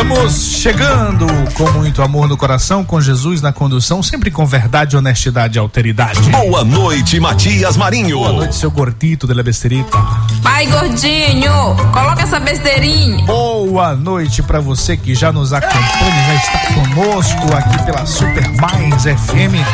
[0.00, 5.58] Estamos chegando com muito amor no coração, com Jesus na condução, sempre com verdade, honestidade
[5.58, 6.20] e alteridade.
[6.30, 8.18] Boa noite, Matias Marinho.
[8.18, 9.98] Boa noite, seu gordito de la besterita.
[10.40, 13.24] Pai gordinho, coloca essa besteirinha.
[13.26, 19.02] Boa noite para você que já nos acompanha, já está conosco aqui pela Super Mais
[19.02, 19.66] FM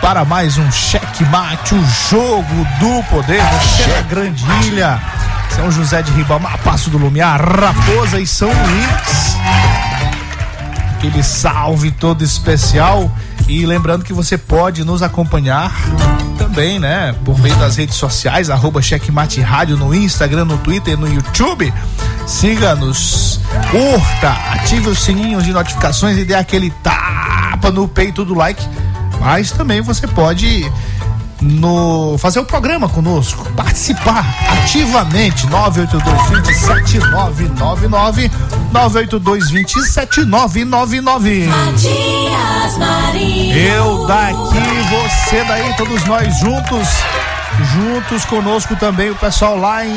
[0.00, 5.00] para mais um cheque mate, o jogo do poder, você na Grande Ilha.
[5.50, 9.71] São José de Ribamar, Passo do Lumiar, Raposa e São Luís.
[11.02, 13.10] Aquele salve todo especial.
[13.48, 15.74] E lembrando que você pode nos acompanhar
[16.38, 17.12] também, né?
[17.24, 21.74] Por meio das redes sociais, arroba Checkmate Rádio no Instagram, no Twitter, no YouTube.
[22.24, 23.40] Siga-nos,
[23.72, 28.64] curta, ative os sininhos de notificações e dê aquele tapa no peito do like.
[29.18, 30.70] Mas também você pode
[31.42, 38.30] no fazer o programa conosco, participar ativamente 982-27999
[38.72, 43.56] 982-27999 Matias Marinho.
[43.56, 46.88] Eu daqui, você daí, todos nós juntos,
[47.74, 49.92] juntos conosco também o pessoal lá em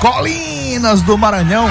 [0.00, 1.68] Colinas do Maranhão,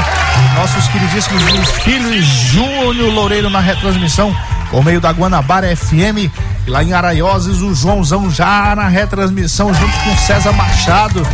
[0.56, 4.36] nossos queridíssimos Luiz Filho e Júnior Loureiro na retransmissão
[4.70, 6.30] por meio da Guanabara FM
[6.66, 11.26] e lá em Araioses o Joãozão já na retransmissão junto com César Machado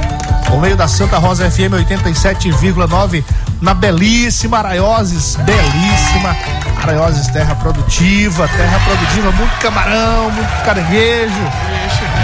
[0.47, 3.23] por meio da Santa Rosa FM 87,9
[3.61, 6.35] na belíssima Araioses, belíssima
[6.81, 11.33] Araioses terra produtiva, terra produtiva, muito camarão, muito caranguejo.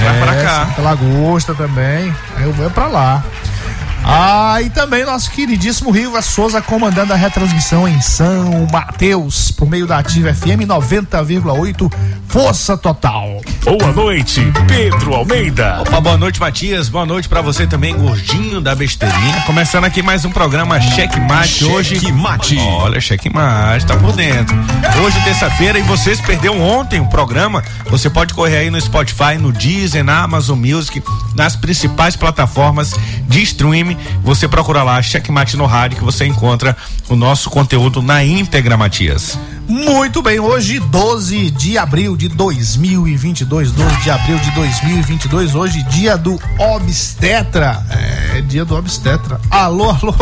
[0.04, 0.68] Vai pra cá.
[0.82, 2.14] Lagosta também.
[2.40, 3.24] Eu vou pra lá.
[4.04, 9.86] Ah, e também nosso queridíssimo Riva Souza comandando a retransmissão em São Mateus, por meio
[9.86, 11.92] da Ativa FM 90,8,
[12.28, 13.42] Força Total.
[13.64, 15.82] Boa noite, Pedro Almeida.
[15.82, 16.90] Opa, boa noite, Matias.
[16.90, 19.42] Boa noite pra você também, gordinho da besteirinha.
[19.46, 21.66] Começando aqui mais um programa Cheque Mate.
[21.66, 22.00] Hoje.
[22.00, 22.58] Cheque Mate.
[22.58, 24.56] Olha, Cheque Mate, tá por dentro.
[25.04, 27.64] Hoje, terça-feira, e vocês perderam ontem o programa.
[27.90, 31.02] Você pode correr aí no Spotify, no Deezer, na Amazon Music,
[31.36, 32.94] nas principais plataformas
[33.28, 33.87] de streaming.
[34.24, 36.76] Você procura lá, Cheque Mate no rádio, que você encontra
[37.08, 39.38] o nosso conteúdo na íntegra, Matias.
[39.68, 46.16] Muito bem, hoje 12 de abril de 2022, 12 de abril de 2022, hoje dia
[46.18, 47.86] do obstetra.
[47.90, 49.40] É, dia do obstetra.
[49.52, 50.14] Alô, alô.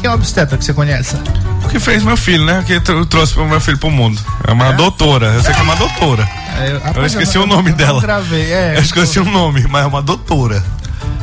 [0.00, 1.16] Quem é o obstetra que você conhece?
[1.64, 2.64] O que fez meu filho, né?
[2.66, 4.18] Que tr- trouxe pro meu filho pro mundo.
[4.46, 5.26] É uma doutora.
[5.34, 6.28] Eu sei que é uma doutora.
[6.58, 8.00] É, Eu rapaz, esqueci não- o nome eu dela.
[8.00, 8.74] gravei, é.
[8.76, 10.64] Eu esqueci o nome, mas é uma doutora.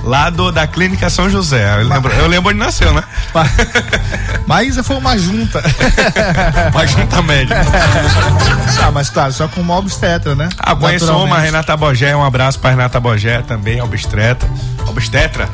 [0.06, 1.82] Lá do, da Clínica São José.
[1.82, 3.04] Eu lembro, eu lembro onde nasceu, né?
[4.46, 5.64] Mas foi uma junta.
[6.72, 7.62] Uma junta médica.
[8.84, 10.50] ah, mas claro, só com uma obstetra, né?
[10.58, 11.40] Ah, conheço uma.
[11.40, 12.16] Renata Bogé.
[12.16, 14.48] Um abraço pra Renata Bogé também, obstetra.
[14.88, 15.50] Obstetra?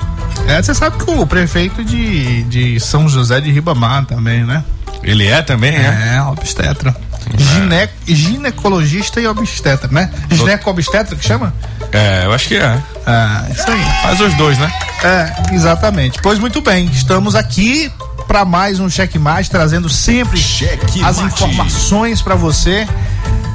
[0.47, 4.63] É, você sabe que o prefeito de, de São José de Ribamar também, né?
[5.03, 6.15] Ele é também, é?
[6.15, 6.95] É, obstetra.
[7.37, 10.11] Gine, ginecologista e obstetra, né?
[10.29, 11.53] Gineco-obstetra que chama?
[11.91, 12.81] É, eu acho que é.
[13.05, 13.83] Ah, isso aí.
[14.01, 14.71] Faz os dois, né?
[15.03, 16.19] É, exatamente.
[16.21, 17.91] Pois muito bem, estamos aqui
[18.27, 21.33] para mais um Cheque Mais, trazendo sempre Cheque as Mate.
[21.33, 22.87] informações para você.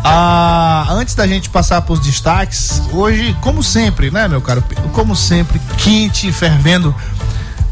[0.04, 4.88] Ah, antes da gente passar para os destaques, hoje, como sempre, né, meu caro Pedro?
[4.90, 6.94] Como sempre, quente, fervendo.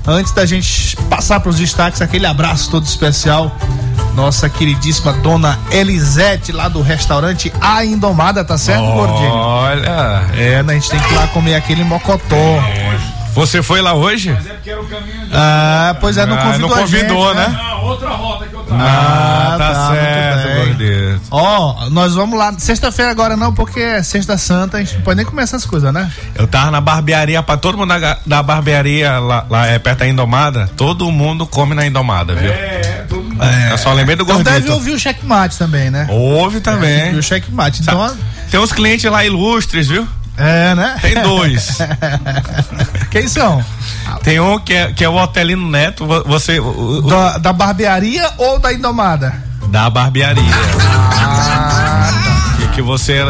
[0.07, 3.57] Antes da gente passar para os destaques, aquele abraço todo especial.
[4.15, 9.31] Nossa queridíssima dona Elisete, lá do restaurante A Indomada, tá certo, gordinho?
[9.33, 10.25] Olha.
[10.37, 12.63] É, né, a gente tem que ir lá comer aquele mocotó.
[13.35, 14.37] Você foi lá hoje?
[15.33, 17.61] Ah, pois é, não Ah, convidou, não a convidou, gente, né?
[18.77, 20.67] Ah, tá, tá, muito certo, bem.
[20.67, 21.21] gordito.
[21.31, 25.17] Ó, nós vamos lá, sexta-feira agora não, porque é sexta santa, a gente não pode
[25.17, 26.11] nem comer essas coisas, né?
[26.37, 30.09] Eu tava na barbearia, pra todo mundo da, da barbearia lá, lá é perto da
[30.09, 32.51] Indomada, todo mundo come na Indomada, viu?
[32.53, 32.84] É,
[33.71, 34.55] Eu só lembrei do Então gordito.
[34.61, 36.07] deve ouvir o checkmate também, né?
[36.11, 37.07] Ouve também.
[37.07, 37.83] Ouvir o checkmate.
[37.83, 38.17] Então,
[38.51, 40.07] Tem uns clientes lá ilustres, viu?
[40.37, 40.97] é, né?
[41.01, 41.79] Tem dois.
[43.11, 43.65] Quem são?
[44.23, 46.59] Tem um que é, que é o Otelino Neto, vo- você.
[46.59, 49.33] o- o- Da, da barbearia ou da Indomada?
[49.69, 50.43] da barbearia.
[51.19, 51.54] Ah,
[52.75, 53.21] Que, você,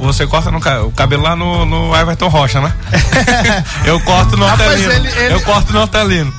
[0.00, 2.72] você corta no, o cabelo lá no, no Everton Rocha, né?
[3.84, 4.92] eu corto no hortelino.
[4.92, 5.34] Ele, ele...
[5.34, 6.32] Eu corto no hortelino.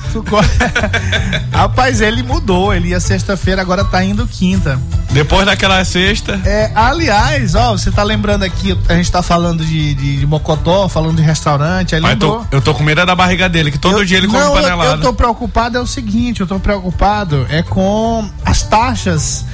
[1.52, 2.74] Rapaz, ele mudou.
[2.74, 4.80] Ele ia sexta-feira, agora tá indo quinta.
[5.10, 6.40] Depois daquela sexta.
[6.44, 10.88] É, aliás, ó, você tá lembrando aqui, a gente tá falando de, de, de Mocotó,
[10.88, 13.98] falando de restaurante, aí eu tô, eu tô com medo da barriga dele, que todo
[13.98, 14.90] eu, dia ele come não, panelada.
[14.90, 19.44] Eu, eu tô preocupado é o seguinte, eu tô preocupado é com as taxas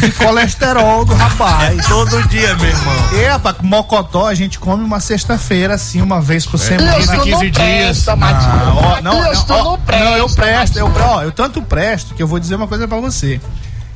[0.00, 1.78] de colesterol do rapaz.
[1.78, 2.94] É todo dia, meu irmão.
[3.20, 6.94] É, rapaz, com Mocotó a gente come uma sexta-feira, assim, uma vez por semana.
[6.94, 8.08] 15, 15 dias.
[8.08, 9.20] Ah, ó, não, não,
[9.50, 12.86] ó, não, eu presto, eu, ó, eu tanto presto que eu vou dizer uma coisa
[12.86, 13.40] pra você.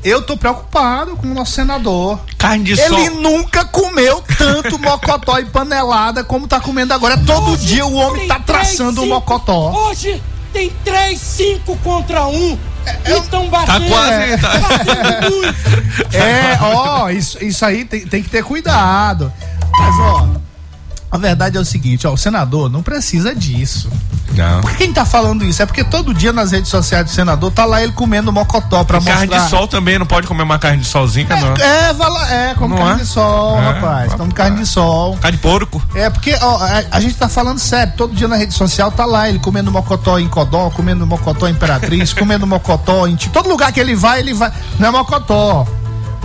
[0.05, 2.21] Eu tô preocupado com o nosso senador.
[2.39, 3.11] Carne de Ele sol.
[3.21, 7.17] nunca comeu tanto mocotó e panelada como tá comendo agora.
[7.19, 9.89] Todo hoje dia o homem tá traçando o mocotó.
[9.89, 10.23] Hoje
[10.53, 12.57] tem três, cinco contra um.
[12.87, 13.81] É, então batendo.
[13.81, 14.13] Tá quase.
[14.13, 14.53] É, tá.
[16.17, 19.33] é ó, isso, isso aí tem, tem que ter cuidado.
[19.79, 20.29] Mas, ó,
[21.11, 23.91] a verdade é o seguinte, ó, o senador não precisa disso.
[24.35, 24.61] Não.
[24.61, 25.63] Por que quem tá falando isso?
[25.63, 28.99] É porque todo dia nas redes sociais do senador tá lá ele comendo mocotó pra
[28.99, 29.27] mostrar.
[29.27, 31.55] Carne de sol também, não pode comer uma carne de solzinha, é, não.
[31.55, 33.05] É, vala, é, come não carne é?
[33.05, 34.15] de sol, é, rapaz.
[34.15, 35.17] Come carne de sol.
[35.17, 35.83] Carne de porco.
[35.95, 39.05] É, porque ó, a, a, gente tá falando sério, todo dia na rede social tá
[39.05, 43.17] lá ele comendo mocotó em Codó, comendo mocotó em Imperatriz, comendo mocotó em.
[43.17, 44.53] Todo lugar que ele vai, ele vai.
[44.79, 45.67] Não é mocotó.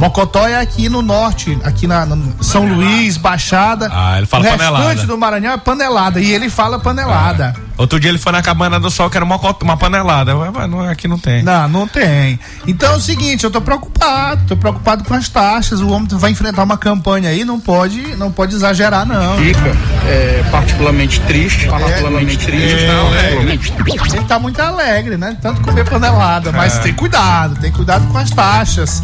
[0.01, 2.07] Mocotó é aqui no norte, aqui na,
[2.41, 3.87] São Luís, Baixada.
[3.93, 4.83] Ah, ele fala o panelada.
[4.83, 7.53] O restante do Maranhão é panelada e ele fala panelada.
[7.67, 7.71] É.
[7.77, 10.33] Outro dia ele foi na cabana do sol que era uma, uma panelada.
[10.35, 11.43] Mas aqui não tem.
[11.43, 12.39] Não, não tem.
[12.67, 15.81] Então é o seguinte, eu tô preocupado, tô preocupado com as taxas.
[15.81, 19.37] O homem vai enfrentar uma campanha aí, não pode, não pode exagerar, não.
[19.37, 19.71] Fica
[20.07, 22.75] é, particularmente triste, particularmente é, triste.
[22.75, 25.37] É, é, ele tá muito alegre, né?
[25.41, 26.79] Tanto comer panelada, mas é.
[26.79, 29.01] tem cuidado, tem cuidado com as taxas.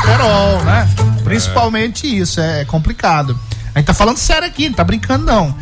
[0.00, 0.88] Colesterol, né?
[1.24, 3.38] Principalmente isso, é complicado.
[3.74, 5.54] A gente tá falando sério aqui, não tá brincando não.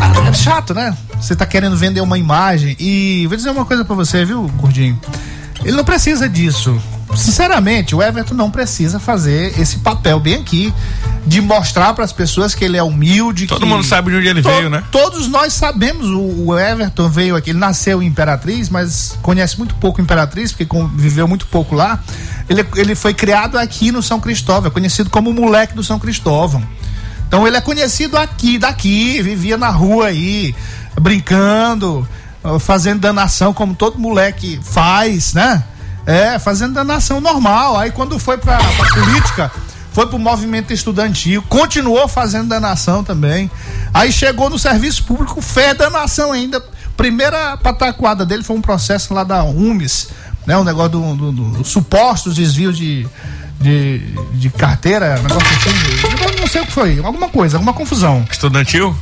[0.00, 0.96] Ah, é chato, né?
[1.16, 5.00] Você tá querendo vender uma imagem e vou dizer uma coisa para você, viu, Gordinho?
[5.64, 6.80] Ele não precisa disso.
[7.14, 10.72] Sinceramente, o Everton não precisa fazer esse papel bem aqui
[11.26, 13.46] de mostrar para as pessoas que ele é humilde.
[13.46, 13.66] Todo que...
[13.66, 14.82] mundo sabe de onde ele to veio, né?
[14.90, 16.08] Todos nós sabemos.
[16.08, 20.66] O, o, Everton veio aqui, ele nasceu em Imperatriz, mas conhece muito pouco Imperatriz, porque
[20.94, 22.02] viveu muito pouco lá.
[22.48, 25.98] Ele, ele foi criado aqui no São Cristóvão, é conhecido como o moleque do São
[25.98, 26.62] Cristóvão.
[27.28, 30.54] Então ele é conhecido aqui, daqui, vivia na rua aí,
[31.00, 32.06] brincando,
[32.60, 35.64] fazendo danação como todo moleque faz, né?
[36.06, 37.76] É, fazendo danação normal.
[37.78, 39.52] Aí quando foi pra, pra política,
[39.92, 43.50] foi pro movimento estudantil, continuou fazendo danação também.
[43.92, 46.62] Aí chegou no serviço público, fez danação ainda.
[46.96, 50.08] Primeira pataquada dele foi um processo lá da UMES,
[50.46, 50.56] né?
[50.56, 53.08] Um negócio do, do, do, do supostos desvios de
[53.62, 54.00] de,
[54.34, 56.40] de carteira, negócio assim.
[56.40, 58.26] não sei o que foi, alguma coisa, alguma confusão.
[58.30, 58.94] Estudantil?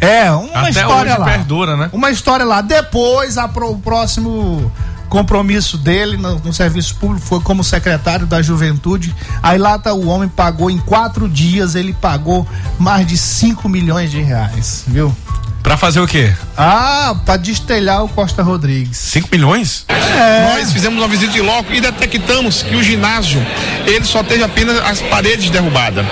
[0.00, 1.24] É, uma Até história lá.
[1.24, 1.90] perdura, né?
[1.92, 2.60] Uma história lá.
[2.60, 4.72] Depois, a, o próximo
[5.10, 9.14] compromisso dele no, no, serviço público foi como secretário da juventude.
[9.42, 12.46] Aí lá tá o homem pagou em quatro dias, ele pagou
[12.78, 15.14] mais de 5 milhões de reais, viu?
[15.62, 16.32] Pra fazer o quê?
[16.56, 18.96] Ah, pra destelhar o Costa Rodrigues.
[18.96, 19.84] 5 milhões?
[19.88, 20.54] É.
[20.54, 23.44] Nós fizemos uma visita de loco e detectamos que o ginásio,
[23.86, 26.06] ele só teve apenas as paredes derrubadas.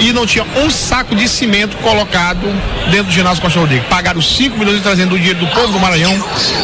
[0.00, 2.46] E não tinha um saco de cimento colocado
[2.90, 3.88] dentro do ginásio Costa Rodrigues.
[3.88, 6.12] Pagaram 5 milhões trazendo o dinheiro do povo do Maranhão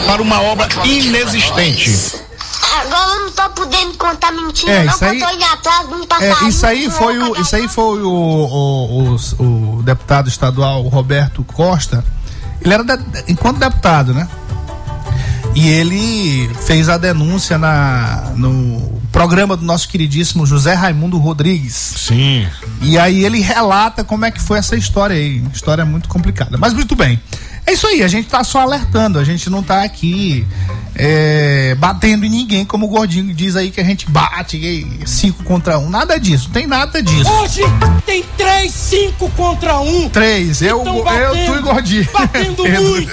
[0.07, 2.25] para uma obra inexistente.
[2.81, 5.88] Agora eu não tô podendo contar mentira, é, não, isso aí, eu tô indo atrás
[5.88, 6.45] de um passarinho.
[6.45, 11.45] É, isso aí foi o, isso aí foi o, o, o, o deputado estadual Roberto
[11.45, 12.05] Costa.
[12.61, 12.99] Ele era de,
[13.29, 14.29] enquanto deputado, né?
[15.54, 21.75] E ele fez a denúncia na, no programa do nosso queridíssimo José Raimundo Rodrigues.
[21.75, 22.46] Sim.
[22.82, 25.42] E aí ele relata como é que foi essa história aí.
[25.52, 26.58] História muito complicada.
[26.58, 27.20] Mas muito bem.
[27.66, 30.46] É isso aí, a gente tá só alertando, a gente não tá aqui
[30.94, 35.78] é, batendo em ninguém, como o Gordinho diz aí que a gente bate cinco contra
[35.78, 35.88] um.
[35.88, 37.30] Nada disso, tem nada disso.
[37.30, 37.62] Hoje
[38.04, 40.11] tem três, cinco contra um.
[40.11, 42.08] Três, eu, batendo, eu, tu e Gordinho.
[42.12, 43.12] Batendo muito.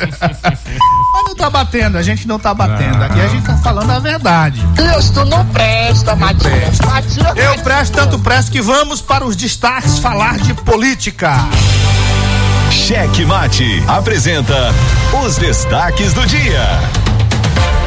[1.31, 3.01] Não tá batendo, a gente não tá batendo.
[3.01, 4.61] Aqui a gente tá falando a verdade.
[4.73, 6.77] Deus, tu não presta, Matias.
[7.37, 11.33] Eu presto, tanto presto que vamos para os destaques falar de política.
[12.69, 14.73] Cheque Mate apresenta
[15.23, 16.67] os destaques do dia.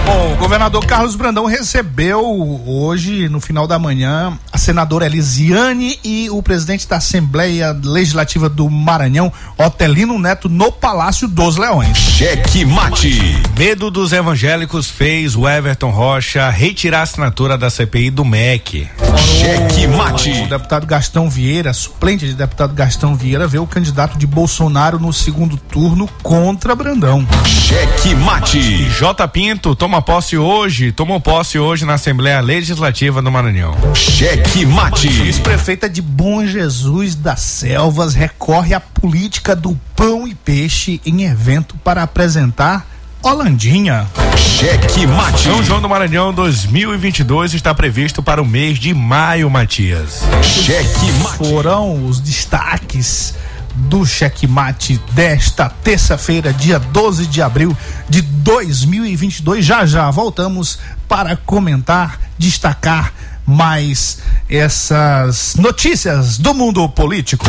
[0.04, 2.22] Bom, governador Carlos Brandão recebeu
[2.66, 8.68] hoje, no final da manhã, a senadora Elisiane e o presidente da Assembleia Legislativa do
[8.68, 11.96] Maranhão, Otelino Neto, no Palácio dos Leões.
[11.96, 13.18] Cheque mate.
[13.58, 18.86] Medo dos evangélicos fez o Everton Rocha retirar a assinatura da CPI do MEC.
[19.16, 20.30] Cheque mate.
[20.42, 25.12] O deputado Gastão Vieira, suplente de deputado Gastão Vieira, vê o candidato de Bolsonaro no
[25.12, 27.26] segundo turno contra Brandão.
[27.46, 28.90] Cheque mate.
[28.90, 29.26] J.
[29.28, 33.74] Pinto toma posse hoje, tomou posse hoje na Assembleia Legislativa do Maranhão.
[33.94, 35.06] Cheque mate.
[35.06, 41.76] Ex-prefeita de Bom Jesus das Selvas recorre à política do pão e peixe em evento
[41.84, 42.86] para apresentar
[43.22, 44.06] Holandinha.
[44.36, 45.44] Cheque mate.
[45.44, 50.22] São João do Maranhão 2022 está previsto para o mês de maio, Matias.
[50.42, 51.38] Cheque mate.
[51.38, 53.34] Foram os destaques
[53.74, 57.76] do checkmate desta terça-feira, dia 12 de abril
[58.08, 59.64] de 2022.
[59.64, 60.78] Já já voltamos
[61.08, 63.12] para comentar, destacar
[63.46, 67.46] mais essas notícias do mundo político.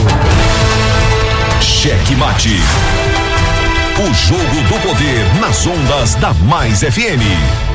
[1.61, 2.59] Cheque mate.
[3.97, 7.74] O jogo do poder nas ondas da Mais FM.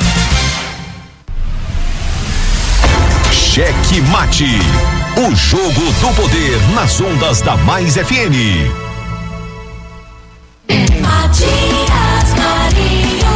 [3.51, 4.45] Cheque Mate.
[5.17, 8.31] O jogo do poder nas ondas da Mais FM.
[11.01, 13.27] Matias Marinho.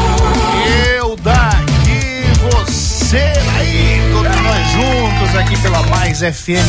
[0.96, 6.64] Eu daqui, você aí, todos nós juntos aqui pela Mais FM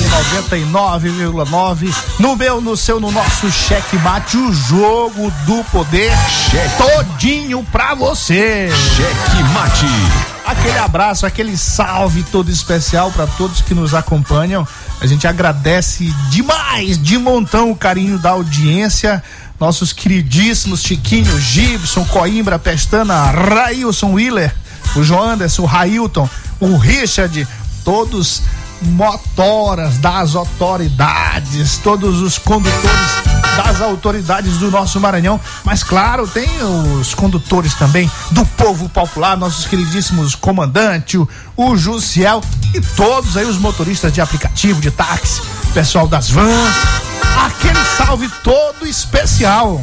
[0.50, 1.94] 99,9.
[2.18, 6.10] No meu, no seu, no nosso cheque mate, o jogo do poder
[6.50, 6.76] Cheque.
[6.78, 8.68] todinho pra você.
[8.96, 10.35] Cheque Mate.
[10.46, 14.66] Aquele abraço, aquele salve todo especial para todos que nos acompanham.
[15.00, 19.20] A gente agradece demais, de montão, o carinho da audiência.
[19.58, 24.54] Nossos queridíssimos Chiquinho, Gibson, Coimbra, Pestana, Railson Willer,
[24.94, 27.48] o João Anderson, o Railton, o Richard,
[27.84, 28.42] todos
[28.82, 36.48] motoras das autoridades, todos os condutores das autoridades do nosso Maranhão, mas claro, tem
[37.00, 41.75] os condutores também do povo popular, nossos queridíssimos comandante, o, o
[42.75, 45.40] e todos aí os motoristas de aplicativo, de táxi,
[45.72, 46.75] pessoal das vans,
[47.46, 49.80] aquele salve todo especial.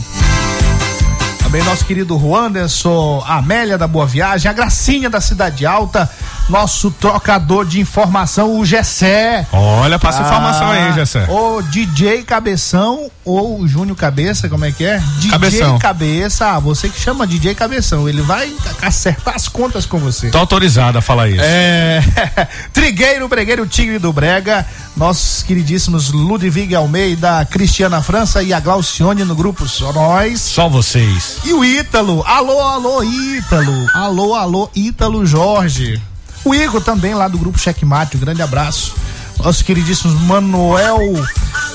[1.53, 6.09] Também nosso querido Juanderson, Amélia da Boa Viagem, a Gracinha da Cidade Alta,
[6.49, 9.45] nosso trocador de informação, o Gessé.
[9.51, 11.27] Olha, passa informação aí, Gessé.
[11.29, 14.97] O DJ Cabeção ou o Júnior Cabeça, como é que é?
[14.97, 15.77] DJ Cabeção.
[15.77, 20.31] Cabeça, ah, você que chama DJ Cabeção, ele vai acertar as contas com você.
[20.31, 21.43] Tô autorizado a falar isso.
[21.43, 22.01] É,
[22.73, 24.65] Trigueiro, Bregueiro, Tigre do Brega,
[24.95, 30.41] nossos queridíssimos Ludwig Almeida, Cristiana França e a Glaucione no grupo Só Nós.
[30.41, 31.37] Só vocês.
[31.43, 35.99] E o Ítalo, alô, alô, Ítalo, alô, alô, Ítalo Jorge.
[36.45, 38.93] O Igor também lá do grupo Checkmate, um grande abraço.
[39.39, 40.99] Nossos queridíssimos Manuel,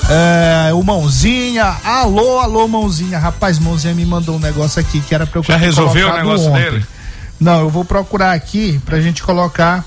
[0.09, 3.19] é, o Mãozinha, alô, alô, Mãozinha.
[3.19, 6.49] Rapaz, Mãozinha me mandou um negócio aqui que era pra eu Já resolveu o negócio
[6.49, 6.63] ontem.
[6.63, 6.85] dele?
[7.39, 9.83] Não, eu vou procurar aqui pra gente colocar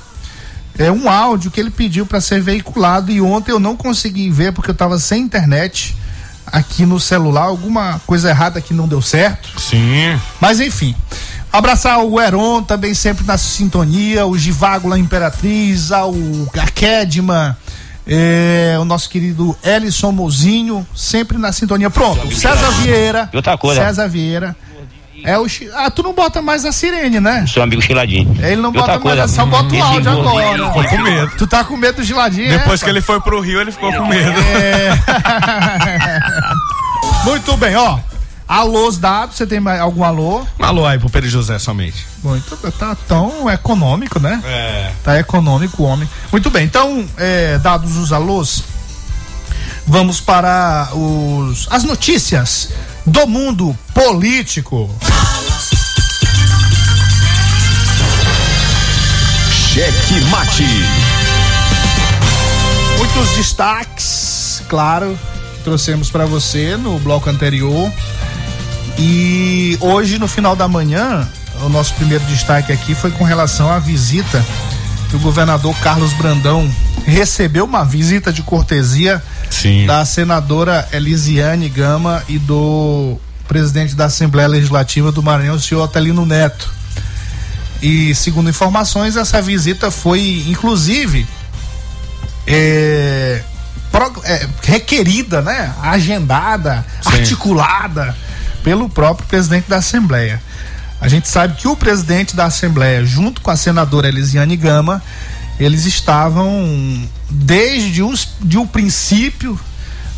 [0.78, 4.52] é um áudio que ele pediu pra ser veiculado e ontem eu não consegui ver
[4.52, 5.94] porque eu tava sem internet
[6.46, 9.60] aqui no celular, alguma coisa errada que não deu certo.
[9.60, 10.18] Sim.
[10.40, 10.94] Mas enfim.
[11.52, 16.14] Abraçar o Heron também sempre na sintonia, o Givágula Imperatriz, ao,
[16.58, 17.58] a Kedma,
[18.06, 21.90] é, o nosso querido Ellison Mozinho, sempre na sintonia.
[21.90, 23.28] Pronto, César Vieira.
[23.30, 23.82] E outra coisa.
[23.82, 24.56] César Vieira.
[25.24, 27.44] É o Ah, tu não bota mais a sirene, né?
[27.46, 28.34] Seu amigo Chiladinho.
[28.40, 30.66] Ele não E outra bota mais, coisa, só bota o áudio agora.
[30.66, 31.32] Ficou com medo.
[31.36, 33.92] Tu tá com medo do geladinho, Depois é, que ele foi pro Rio, ele ficou
[33.92, 34.32] com medo.
[34.40, 34.90] É.
[37.24, 37.98] Muito bem, ó.
[38.48, 40.44] Alôs dados, você tem mais algum alô?
[40.58, 42.06] Um alô aí pro Pedro José somente.
[42.22, 44.42] Muito, tá tão econômico, né?
[44.44, 44.90] É.
[45.02, 46.08] Tá econômico o homem.
[46.30, 48.64] Muito bem, então, é, dados os alôs,
[49.86, 52.70] vamos para os, as notícias
[53.04, 54.88] do mundo político.
[59.50, 60.66] Cheque Mate.
[62.98, 65.18] Muitos destaques, claro,
[65.56, 67.90] que trouxemos para você no bloco anterior.
[68.98, 71.28] E hoje, no final da manhã,
[71.62, 74.44] o nosso primeiro destaque aqui foi com relação à visita
[75.10, 76.70] que o governador Carlos Brandão
[77.04, 79.86] recebeu uma visita de cortesia Sim.
[79.86, 86.24] da senadora Elisiane Gama e do presidente da Assembleia Legislativa do Maranhão, o senhor Otelino
[86.24, 86.72] Neto.
[87.82, 91.26] E segundo informações, essa visita foi, inclusive,
[92.46, 93.42] é,
[93.90, 95.72] pro- é, requerida, né?
[95.82, 97.12] Agendada, Sim.
[97.18, 98.16] articulada
[98.64, 100.40] pelo próprio presidente da Assembleia.
[101.00, 105.02] A gente sabe que o presidente da Assembleia, junto com a senadora Elisiane Gama,
[105.58, 109.58] eles estavam desde os, de um princípio,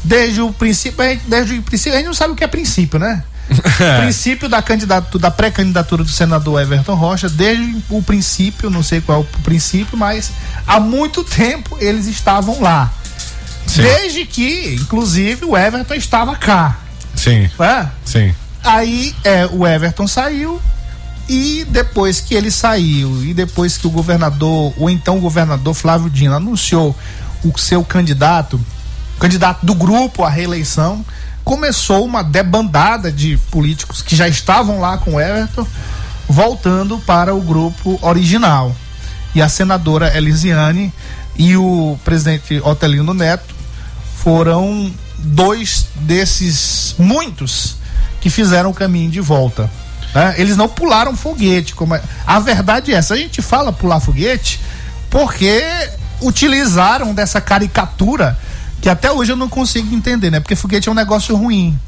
[0.03, 2.99] desde o princípio, gente- desde o princípio, a gente não sabe o que é princípio,
[2.99, 3.23] né?
[4.01, 9.19] princípio da candidatura, da pré-candidatura do senador Everton Rocha, desde o princípio, não sei qual
[9.19, 10.31] é o princípio, mas
[10.67, 12.91] há muito tempo eles estavam lá.
[13.77, 16.79] Desde que, inclusive, o Everton estava cá.
[17.15, 17.91] Sim, né?
[18.05, 18.35] sim.
[18.63, 20.61] Aí é, o Everton saiu
[21.29, 26.11] e depois que ele saiu e depois que o governador, ou então o governador Flávio
[26.11, 26.95] Dino anunciou
[27.43, 28.61] o seu candidato,
[29.19, 31.05] candidato do grupo à reeleição,
[31.45, 35.67] começou uma debandada de políticos que já estavam lá com o Everton,
[36.29, 38.75] voltando para o grupo original.
[39.35, 40.93] E a senadora Elisiane
[41.37, 43.55] e o presidente Otelino Neto
[44.17, 47.77] foram dois desses muitos
[48.21, 49.71] que fizeram o caminho de volta.
[50.15, 50.35] Né?
[50.39, 51.75] Eles não pularam foguete.
[51.75, 53.15] Como é- A verdade é essa.
[53.15, 54.61] A gente fala pular foguete
[55.11, 55.63] porque
[56.21, 58.37] utilizaram dessa caricatura
[58.81, 60.41] que até hoje eu não consigo entender, né?
[60.41, 61.79] Porque foguete é um negócio ruim.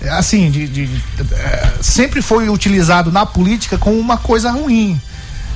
[0.00, 5.00] É, Assim, de, de- de- é, sempre foi utilizado na política como uma coisa ruim.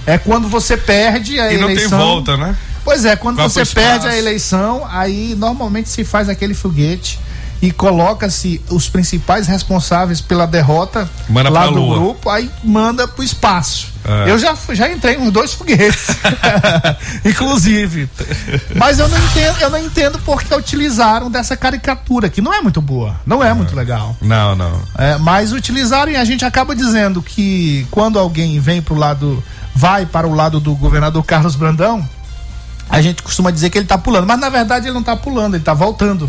[0.06, 1.90] É quando você perde a E não eleição.
[1.90, 2.56] tem volta, né?
[2.84, 7.20] Pois é, quando Vai você perde a eleição, aí normalmente se faz aquele foguete
[7.62, 11.96] e coloca-se os principais responsáveis pela derrota Manda lá do lua.
[11.96, 13.92] grupo, aí manda pro espaço.
[14.04, 14.32] É.
[14.32, 16.08] Eu já, já entrei nos dois foguetes,
[17.24, 18.10] inclusive.
[18.74, 22.82] Mas eu não entendo, eu não entendo porque utilizaram dessa caricatura, que não é muito
[22.82, 24.16] boa, não é, muito legal.
[24.20, 24.82] Não, não.
[24.98, 29.40] É, mas utilizaram e a gente acaba dizendo que quando alguém vem pro lado,
[29.72, 32.04] vai para o lado do governador Carlos Brandão,
[32.90, 35.54] a gente costuma dizer que ele tá pulando, mas na verdade ele não tá pulando,
[35.54, 36.28] ele tá voltando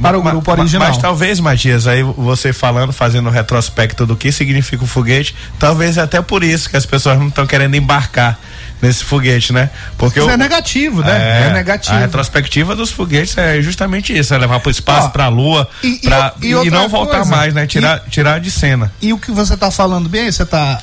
[0.00, 0.88] para o Ma- grupo ma- original.
[0.88, 5.98] Mas talvez, Matias, aí você falando, fazendo um retrospecto do que significa o foguete, talvez
[5.98, 8.38] até por isso que as pessoas não estão querendo embarcar
[8.80, 9.70] nesse foguete, né?
[9.96, 11.48] Porque Isso o- é negativo, né?
[11.48, 11.96] É, negativo.
[11.96, 15.68] A retrospectiva dos foguetes é justamente isso, é levar para o espaço, para a lua,
[15.82, 17.66] e- e pra- e e, outra não voltar coisa, mais, né?
[17.66, 18.92] Tirar, tirar de cena.
[19.02, 20.80] E o que você está falando bem, você está,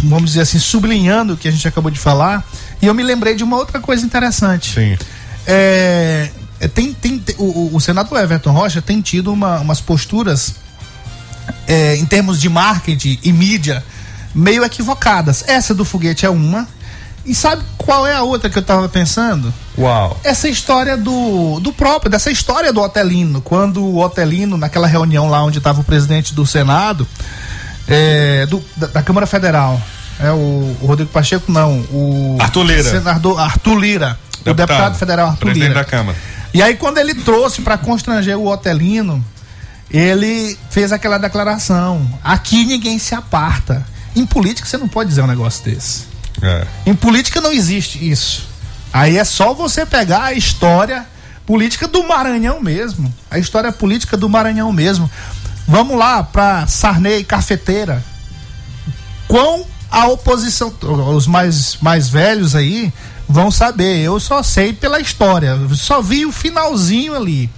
[0.00, 2.42] vamos dizer assim, sublinhando o que a gente acabou de falar.
[2.80, 4.74] E eu me lembrei de uma outra coisa interessante.
[4.74, 4.98] Sim.
[5.46, 6.28] É,
[6.62, 10.54] é, tem, tem, te- o, o- senador Everton Rocha tem tido uma- umas posturas
[11.66, 13.84] é, em termos de marketing e mídia
[14.34, 15.44] meio equivocadas.
[15.46, 16.66] Essa do foguete é uma.
[17.24, 19.52] E sabe qual é a outra que eu tava pensando?
[19.78, 20.18] Uau.
[20.24, 25.42] Essa história do, do próprio, dessa história do Otelino, quando o Otelino, naquela reunião lá
[25.44, 27.06] onde estava o presidente do Senado,
[27.88, 29.80] é, do- da, da Câmara Federal,
[30.18, 32.90] é o, o Rodrigo Pacheco, não, o Arthur Lira.
[32.90, 35.80] senador Arthur Lira, o deputado federal Arthur presidente Lira.
[35.80, 36.18] da Câmara.
[36.54, 39.24] E aí, quando ele trouxe para constranger o Otelino,
[39.90, 43.86] ele fez aquela declaração: aqui ninguém se aparta.
[44.14, 46.04] Em política, você não pode dizer um negócio desse.
[46.42, 46.66] É.
[46.86, 48.48] Em política não existe isso.
[48.92, 51.06] Aí é só você pegar a história
[51.46, 53.12] política do Maranhão mesmo.
[53.30, 55.10] A história política do Maranhão mesmo.
[55.66, 58.04] Vamos lá para Sarney Cafeteira.
[59.26, 60.72] Quão a oposição,
[61.14, 62.92] os mais, mais velhos aí
[63.28, 63.98] vão saber.
[63.98, 65.58] Eu só sei pela história.
[65.74, 67.50] Só vi o finalzinho ali.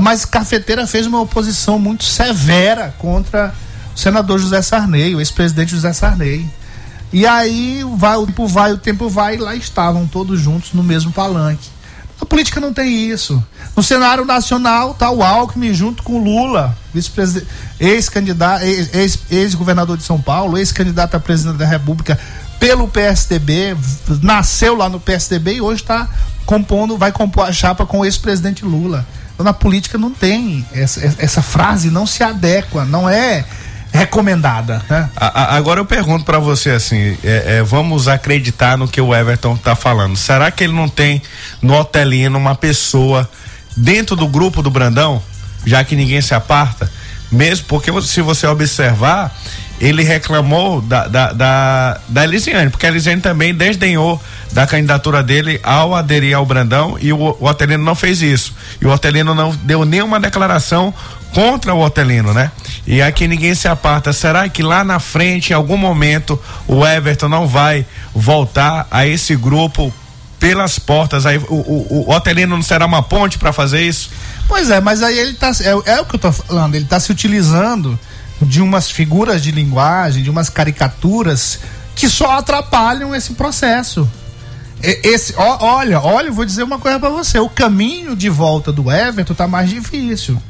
[0.00, 3.54] Mas Cafeteira fez uma oposição muito severa contra
[3.94, 6.48] o senador José Sarney, o ex-presidente José Sarney.
[7.12, 10.82] E aí vai, o tempo vai, o tempo vai, e lá estavam todos juntos no
[10.82, 11.68] mesmo palanque.
[12.28, 13.42] política não tem isso.
[13.74, 16.76] No cenário nacional tá o Alckmin junto com o Lula,
[17.80, 22.18] ex-candidato, ex- ex- ex-governador de São Paulo, ex-candidato a presidente da República
[22.58, 23.76] pelo PSDB,
[24.22, 26.08] nasceu lá no PSDB e hoje está
[26.44, 29.06] compondo, vai compor a chapa com o ex-presidente Lula.
[29.34, 33.44] Então na política não tem essa, essa frase não se adequa, não é
[33.92, 35.08] recomendada, né?
[35.16, 39.14] A- a- agora eu pergunto pra você assim, é, é, vamos acreditar no que o
[39.14, 40.16] Everton tá falando.
[40.16, 41.22] Será que ele não tem
[41.62, 43.28] no Otelino uma pessoa
[43.76, 45.22] dentro do grupo do Brandão,
[45.64, 46.90] já que ninguém se aparta?
[47.30, 49.34] Mesmo porque se você observar,
[49.80, 54.20] ele reclamou da, da, da, da Elisiane, porque a Elisiane também desdenhou
[54.52, 58.54] da candidatura dele ao aderir ao Brandão e o, o Otelino não fez isso.
[58.80, 60.92] E o Otelino não deu nenhuma declaração
[61.32, 62.50] contra o Otelino, né?
[62.86, 64.12] E aqui ninguém se aparta.
[64.12, 69.36] Será que lá na frente, em algum momento, o Everton não vai voltar a esse
[69.36, 69.92] grupo
[70.40, 71.26] pelas portas?
[71.26, 74.10] Aí o, o, o Otelino não será uma ponte para fazer isso?
[74.48, 75.52] Pois é, mas aí ele tá.
[75.60, 77.98] É, é o que eu tô falando, ele tá se utilizando
[78.40, 81.58] de umas figuras de linguagem, de umas caricaturas
[81.94, 84.08] que só atrapalham esse processo.
[84.80, 87.38] Esse, ó, olha, olha, eu vou dizer uma coisa pra você.
[87.40, 90.40] O caminho de volta do Everton tá mais difícil.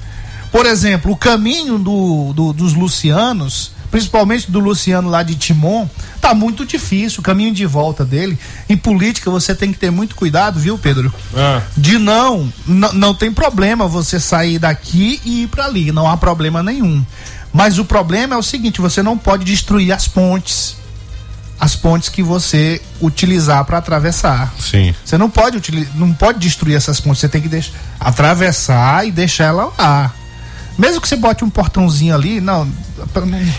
[0.52, 5.88] Por exemplo, o caminho do, do- dos Lucianos, principalmente do Luciano lá de Timon,
[6.20, 7.20] tá muito difícil.
[7.20, 8.38] O caminho de volta dele.
[8.68, 11.12] Em política você tem que ter muito cuidado, viu, Pedro?
[11.76, 16.16] De não, não, não tem problema você sair daqui e ir para ali, não há
[16.16, 17.04] problema nenhum.
[17.52, 20.76] Mas o problema é o seguinte, você não pode destruir as pontes.
[21.58, 24.54] As pontes que você utilizar para atravessar.
[24.60, 24.94] Sim.
[25.04, 29.10] Você não pode utilizar, não pode destruir essas pontes, você tem que deixar, atravessar e
[29.10, 30.14] deixar ela lá.
[30.78, 32.66] Mesmo que você bote um portãozinho ali, não,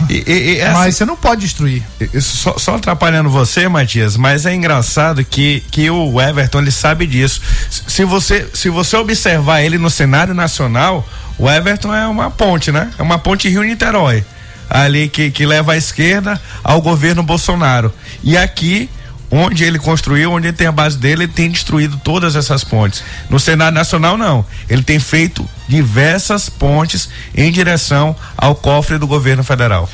[0.09, 1.83] E, e- essa- mas você não pode destruir.
[2.13, 7.05] Isso Só, só atrapalhando você, Matias, mas é engraçado que, que o Everton ele sabe
[7.05, 7.41] disso.
[7.69, 11.05] Se- Se você, se você observar ele no cenário nacional,
[11.37, 12.89] o Everton é uma ponte, né?
[12.97, 14.23] É uma ponte Rio-Niterói.
[14.69, 17.91] Ali que, que leva à esquerda ao governo Bolsonaro.
[18.23, 18.89] E aqui,
[19.31, 23.03] onde ele construiu, onde ele tem a base dele, ele tem destruído todas essas pontes.
[23.29, 24.45] No cenário nacional, não.
[24.67, 29.89] Ele tem feito diversas pontes em direção ao cofre do governo federal.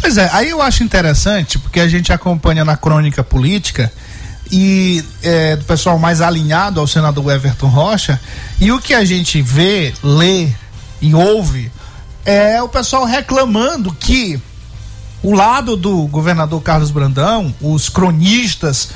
[0.00, 3.92] Pois é, aí eu acho interessante, porque a gente acompanha na crônica política
[4.50, 8.20] e é, do pessoal mais alinhado ao senador Everton Rocha,
[8.60, 10.48] e o que a gente vê, lê
[11.00, 11.70] e ouve
[12.24, 14.40] é o pessoal reclamando que
[15.22, 18.90] o lado do governador Carlos Brandão, os cronistas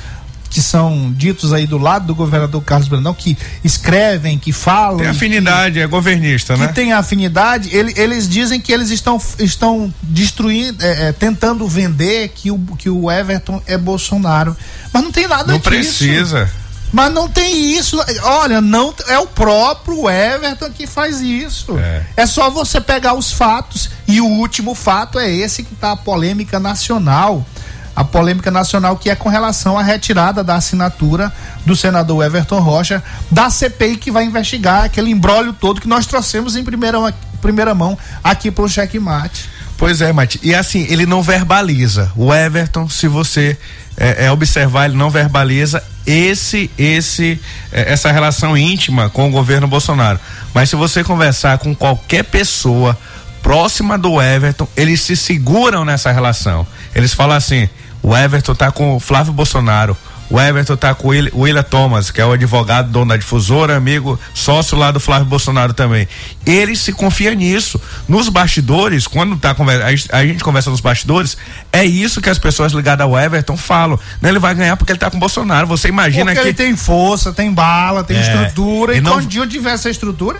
[0.49, 4.97] que são ditos aí do lado do governador Carlos Brandão, que escrevem, que falam.
[4.99, 6.67] Tem que- afinidade, é governista, que né?
[6.67, 12.51] tem afinidade, ele- eles dizem que eles estão, estão destruindo, é, é, tentando vender que
[12.51, 14.55] o, que o Everton é Bolsonaro.
[14.93, 15.69] Mas não tem nada Não disso.
[15.69, 16.49] precisa.
[16.95, 18.01] Mas não tem isso.
[18.23, 21.77] Olha, não é o próprio Everton que faz isso.
[21.77, 22.05] É.
[22.15, 22.25] É.
[22.25, 23.89] só você pegar os fatos.
[24.07, 27.45] E o último fato é esse que está a polêmica nacional.
[27.93, 31.33] A polêmica nacional que é com relação à retirada da assinatura
[31.65, 36.55] do senador Everton Rocha da CPI que vai investigar aquele embrólio todo que nós trouxemos
[36.55, 39.49] em primeira, primeira mão aqui para o checkmate.
[39.77, 40.39] Pois é, Mati.
[40.41, 42.11] E assim, ele não verbaliza.
[42.15, 43.57] O Everton, se você
[43.97, 47.39] é, é, observar, ele não verbaliza esse, esse,
[47.71, 50.19] é, essa relação íntima com o governo Bolsonaro.
[50.53, 52.97] Mas se você conversar com qualquer pessoa
[53.41, 56.65] próxima do Everton, eles se seguram nessa relação.
[56.93, 57.69] Eles falam assim:
[58.01, 59.97] o Everton tá com o Flávio Bolsonaro.
[60.29, 63.17] O Everton tá com o Will- o William Thomas, que é o advogado, dono da
[63.17, 66.07] difusora, amigo, sócio lá do Flávio Bolsonaro também.
[66.45, 67.79] Ele se confia nisso.
[68.07, 71.37] Nos bastidores, quando tá conversa, a gente- conversa nos bastidores,
[71.71, 73.99] é isso que as pessoas ligadas ao Everton falam.
[74.21, 74.29] Né?
[74.29, 75.67] Ele vai ganhar porque ele tá com o Bolsonaro.
[75.67, 76.47] Você imagina Porque que.
[76.47, 78.95] ele tem força, tem bala, tem É, estrutura.
[78.95, 80.39] e E não- quando tiver essa estrutura,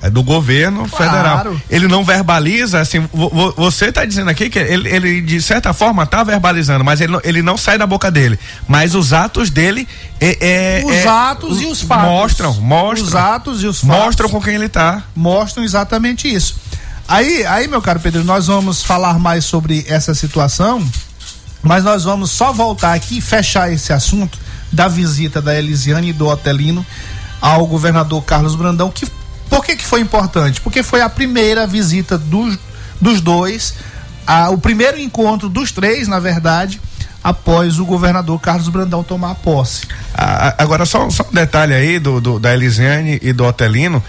[0.00, 1.10] É do governo Claro.
[1.10, 1.56] federal.
[1.68, 5.72] Ele não verbaliza, assim, vo- vo- você está dizendo aqui que ele, ele, de certa
[5.72, 8.38] forma tá verbalizando, mas ele não, ele não sai da boca dele.
[8.68, 9.88] Mas os atos dele
[10.20, 12.04] é, é- os é- atos e os fatos.
[12.08, 13.06] Mostram, mostram.
[13.08, 14.04] Os atos e os fatos.
[14.04, 15.02] Mostram com quem ele tá.
[15.16, 16.54] mostram exatamente isso.
[17.08, 20.80] Aí, aí, meu caro Pedro, nós vamos falar mais sobre essa situação,
[21.60, 24.38] mas nós vamos só voltar aqui e fechar esse assunto
[24.70, 26.86] da visita da Elisiane e do Otelino
[27.40, 29.06] ao governador Carlos Brandão, que
[29.48, 30.60] por que, que foi importante?
[30.60, 32.58] Porque foi a primeira visita dos,
[33.00, 33.74] dos dois,
[34.26, 36.80] a, o primeiro encontro dos três, na verdade,
[37.22, 39.86] após o governador Carlos Brandão tomar posse.
[40.56, 44.02] Agora, só, só um detalhe aí do, do- da Elisiane e do Otelino.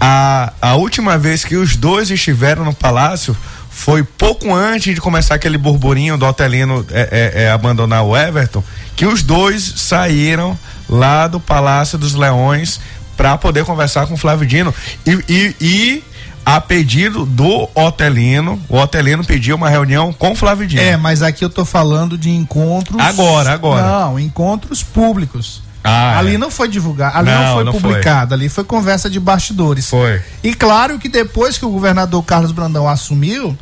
[0.00, 3.34] A, a última vez que os dois estiveram no palácio
[3.70, 8.62] foi pouco antes de começar aquele burburinho do Otelino é, é, é, abandonar o Everton,
[8.94, 12.80] que os dois saíram lá do Palácio dos Leões
[13.16, 14.74] para poder conversar com o Flávio Dino
[15.06, 16.04] e, e, e
[16.44, 20.80] a pedido do Otelino, o Otelino pediu uma reunião com o Flávio Dino.
[20.80, 23.00] É, mas aqui eu tô falando de encontros.
[23.00, 23.82] Agora, agora.
[23.82, 25.60] Não, encontros públicos.
[25.82, 26.38] Ah, ali é.
[26.38, 27.80] não foi divulgado, ali não, Não, foi não foi.
[27.80, 29.88] publicado, ali foi conversa de bastidores.
[29.88, 30.20] Foi.
[30.42, 33.56] E claro que depois que o governador Carlos Brandão assumiu,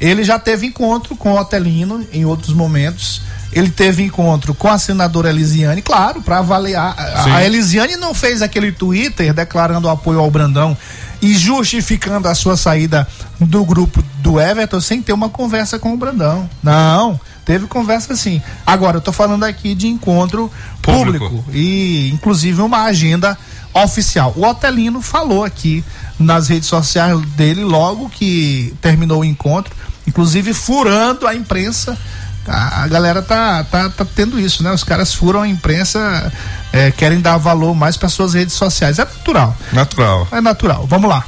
[0.00, 3.22] ele já teve encontro com o Otelino em outros momentos.
[3.52, 6.94] Ele teve encontro com a senadora Elisiane, claro, para avaliar.
[6.98, 7.30] A- Sim.
[7.30, 10.76] A Elisiane não fez aquele Twitter declarando apoio ao Brandão
[11.20, 13.06] e justificando a sua saída
[13.40, 16.48] do grupo do Everton sem ter uma conversa com o Brandão.
[16.62, 18.40] Não, teve conversa sim.
[18.64, 21.28] Agora, eu tô falando aqui de encontro Público.
[21.28, 23.36] público e inclusive uma agenda
[23.74, 24.32] oficial.
[24.36, 25.84] O Otelino falou aqui
[26.18, 29.74] nas redes sociais dele logo que terminou o encontro,
[30.06, 31.98] inclusive furando a imprensa.
[32.46, 34.72] A, a galera tá, tá, tá tendo isso, né?
[34.72, 36.32] Os caras furam a imprensa,
[36.72, 38.98] eh, querem dar valor mais para suas redes sociais.
[38.98, 39.56] É natural.
[39.72, 40.28] Natural.
[40.32, 40.86] É natural.
[40.86, 41.24] Vamos lá.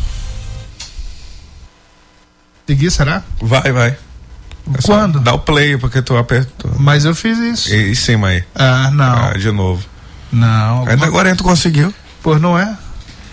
[2.67, 3.23] Seguir, será?
[3.41, 3.89] Vai, vai.
[3.91, 5.21] É Quando?
[5.21, 6.71] Dá o play, porque tu apertou.
[6.79, 7.75] Mas eu fiz isso.
[7.75, 8.45] E em cima aí.
[8.55, 9.29] Ah, não.
[9.29, 9.85] Ah, de novo.
[10.31, 10.87] Não.
[10.89, 11.93] Ainda agora tu conseguiu.
[12.23, 12.77] Pois não é?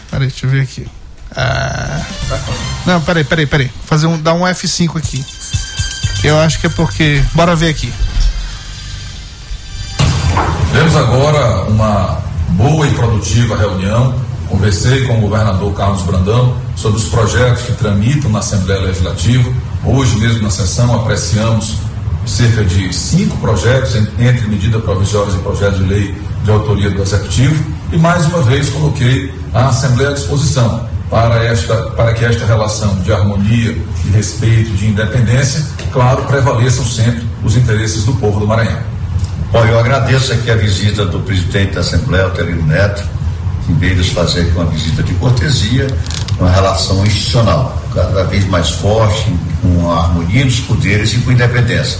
[0.09, 0.87] Peraí, deixa eu ver aqui.
[1.35, 2.03] Ah,
[2.85, 3.71] não, peraí, peraí, peraí.
[3.85, 5.23] Fazer um, dar um F5 aqui.
[6.23, 7.23] Eu acho que é porque.
[7.33, 7.93] Bora ver aqui.
[10.67, 14.13] Tivemos agora uma boa e produtiva reunião.
[14.49, 19.49] Conversei com o governador Carlos Brandão sobre os projetos que tramitam na Assembleia Legislativa.
[19.85, 21.75] Hoje mesmo na sessão apreciamos
[22.25, 27.01] cerca de cinco projetos, en- entre medidas provisórias e projetos de lei de autoria do
[27.01, 27.63] Executivo.
[27.91, 32.95] E mais uma vez coloquei a Assembleia à disposição para, esta, para que esta relação
[33.01, 33.77] de harmonia,
[34.09, 38.81] de respeito, de independência, claro, prevaleçam sempre os interesses do povo do Maranhão.
[39.51, 43.03] Bom, eu agradeço aqui a visita do presidente da Assembleia, Otelino Neto,
[43.65, 45.87] que veio nos fazer aqui uma visita de cortesia,
[46.39, 51.99] uma relação institucional, cada vez mais forte, com a harmonia dos poderes e com independência.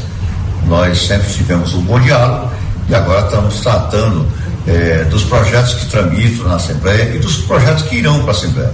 [0.65, 2.51] Nós sempre tivemos um bom diálogo
[2.87, 4.27] e agora estamos tratando
[4.67, 8.73] eh, dos projetos que tramitam na Assembleia e dos projetos que irão para a Assembleia.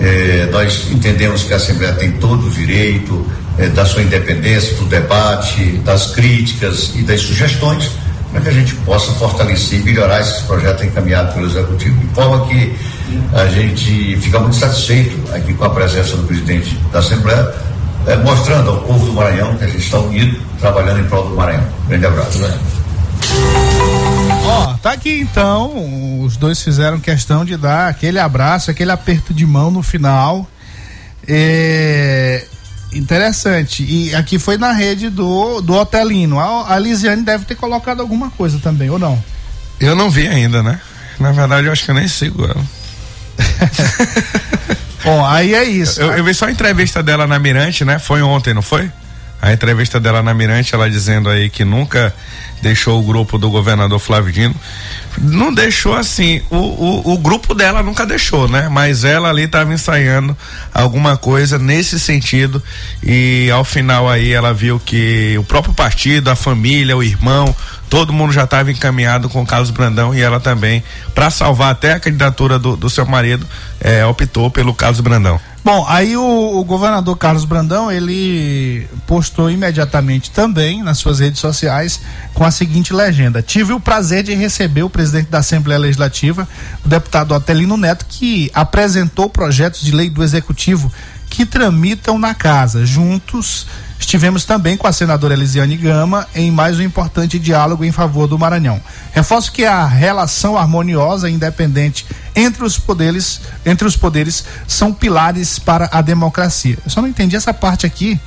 [0.00, 3.26] Eh, nós entendemos que a Assembleia tem todo o direito
[3.58, 7.90] eh, da sua independência, do debate, das críticas e das sugestões,
[8.32, 11.96] para que a gente possa fortalecer e melhorar esses projetos encaminhados pelo Executivo.
[11.98, 12.74] De forma que
[13.32, 17.54] a gente fica muito satisfeito aqui com a presença do presidente da Assembleia,
[18.06, 21.36] eh, mostrando ao povo do Maranhão que a gente está unido, trabalhando em prol do
[21.36, 21.64] Maranhão.
[21.88, 22.40] Grande abraço.
[24.44, 26.20] Ó, tá aqui então.
[26.22, 30.46] Os dois fizeram questão de dar aquele abraço, aquele aperto de mão no final.
[31.26, 32.44] É.
[32.92, 33.82] Interessante.
[33.82, 36.38] E aqui foi na rede do, do Otelino.
[36.38, 39.22] A, a Lisiane deve ter colocado alguma coisa também, ou não?
[39.80, 40.80] Eu não vi ainda, né?
[41.18, 42.64] Na verdade, eu acho que eu nem sigo ela.
[45.04, 46.00] Bom, aí é isso.
[46.00, 47.98] Eu, eu vi só a entrevista dela na Mirante, né?
[47.98, 48.90] Foi ontem, não foi?
[49.44, 52.14] A entrevista dela na Mirante, ela dizendo aí que nunca
[52.62, 54.54] deixou o grupo do governador Flávio Dino.
[55.18, 58.70] Não deixou assim, o, o, o grupo dela nunca deixou, né?
[58.70, 60.34] Mas ela ali estava ensaiando
[60.72, 62.62] alguma coisa nesse sentido
[63.02, 67.54] e ao final aí ela viu que o próprio partido, a família, o irmão,
[67.90, 70.82] todo mundo já estava encaminhado com Carlos Brandão e ela também,
[71.14, 73.46] para salvar até a candidatura do, do seu marido,
[73.78, 75.38] eh, optou pelo Carlos Brandão.
[75.64, 82.02] Bom, aí o, o governador Carlos Brandão, ele postou imediatamente também nas suas redes sociais
[82.34, 86.46] com a seguinte legenda: Tive o prazer de receber o presidente da Assembleia Legislativa,
[86.84, 90.92] o deputado Otelino Neto, que apresentou projetos de lei do Executivo
[91.30, 92.84] que tramitam na casa.
[92.84, 93.66] Juntos
[94.04, 98.38] estivemos também com a senadora Elisiane Gama em mais um importante diálogo em favor do
[98.38, 98.80] Maranhão.
[99.12, 105.58] Reforço que a relação harmoniosa e independente entre os poderes, entre os poderes são pilares
[105.58, 106.78] para a democracia.
[106.84, 108.20] Eu só não entendi essa parte aqui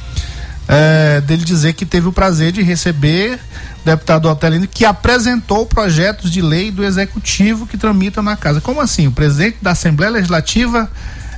[0.68, 3.40] eh, dele dizer que teve o prazer de receber
[3.82, 8.60] o deputado Otelino que apresentou projetos de lei do executivo que tramitam na casa.
[8.60, 9.08] Como assim?
[9.08, 10.90] O presidente da Assembleia Legislativa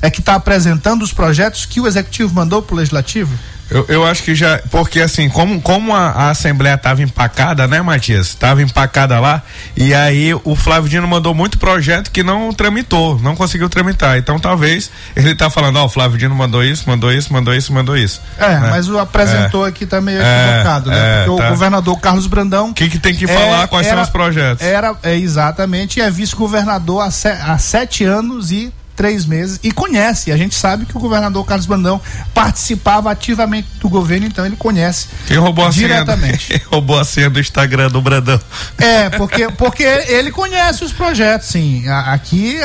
[0.01, 3.37] é que está apresentando os projetos que o executivo mandou para o legislativo?
[3.69, 7.81] Eu, eu acho que já, porque assim, como, como a, a Assembleia estava empacada, né,
[7.81, 8.27] Matias?
[8.29, 9.43] Estava empacada lá,
[9.77, 14.17] e aí o Flávio Dino mandou muito projeto que não tramitou, não conseguiu tramitar.
[14.17, 17.71] Então talvez ele tá falando, ó, o Flávio Dino mandou isso, mandou isso, mandou isso,
[17.71, 18.21] mandou isso.
[18.37, 18.67] É, né?
[18.71, 20.97] mas o apresentou aqui tá meio É, equivocado, né?
[20.97, 21.47] é, Porque tá.
[21.47, 22.69] o governador Carlos Brandão.
[22.69, 24.65] O que, que tem que falar, quais são os projetos?
[24.65, 30.29] Era, é, exatamente, é vice-governador há, se- há sete anos e três meses e conhece.
[30.29, 32.01] A gente sabe que o governador Carlos Brandão
[32.33, 36.47] participava ativamente do governo, então ele conhece Quem roubou a diretamente.
[36.47, 36.61] senha?
[36.69, 38.37] Roubou a senha do Instagram do Brandão?
[38.77, 41.87] É, porque, porque ele conhece os projetos, sim.
[41.87, 42.57] Aqui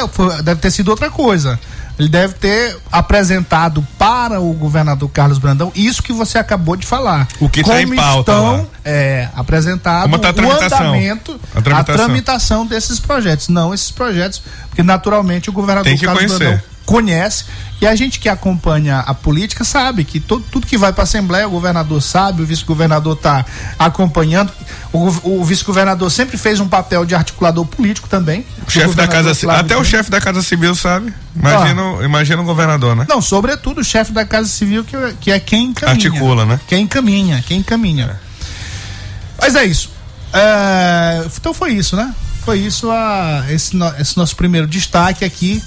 [0.42, 1.57] deve ter sido outra coisa.
[1.98, 7.28] Ele deve ter apresentado para o governador Carlos Brandão isso que você acabou de falar.
[7.38, 8.64] O que tá Como em pauta estão, lá.
[8.85, 10.78] é, apresentado Como tá a o tramitação?
[10.80, 12.04] andamento, A tramitação.
[12.07, 13.48] tramitação desses projetos.
[13.48, 16.38] Não esses projetos, porque naturalmente o governador Carlos conhecer.
[16.48, 17.44] Brandão conhece
[17.81, 21.05] e a gente que acompanha a política sabe que to- tudo que vai para a
[21.05, 23.44] Assembleia o governador sabe, o vice-governador está
[23.79, 24.53] acompanhando.
[24.92, 28.44] O, o vice-governador sempre fez um papel de articulador político também.
[28.66, 29.51] O chefe da Casa Civil.
[29.51, 31.12] Até o chefe da Casa Civil sabe.
[31.35, 33.07] Imagina, imagina o governador, né?
[33.09, 35.94] Não, sobretudo o chefe da Casa Civil, que, que é quem encaminha.
[35.94, 36.61] Articula, né?
[36.68, 38.20] Quem encaminha, quem encaminha.
[39.40, 39.90] Mas é isso.
[40.33, 42.14] É, então foi isso, né?
[42.44, 45.62] Foi isso a, esse, no- esse nosso primeiro destaque aqui.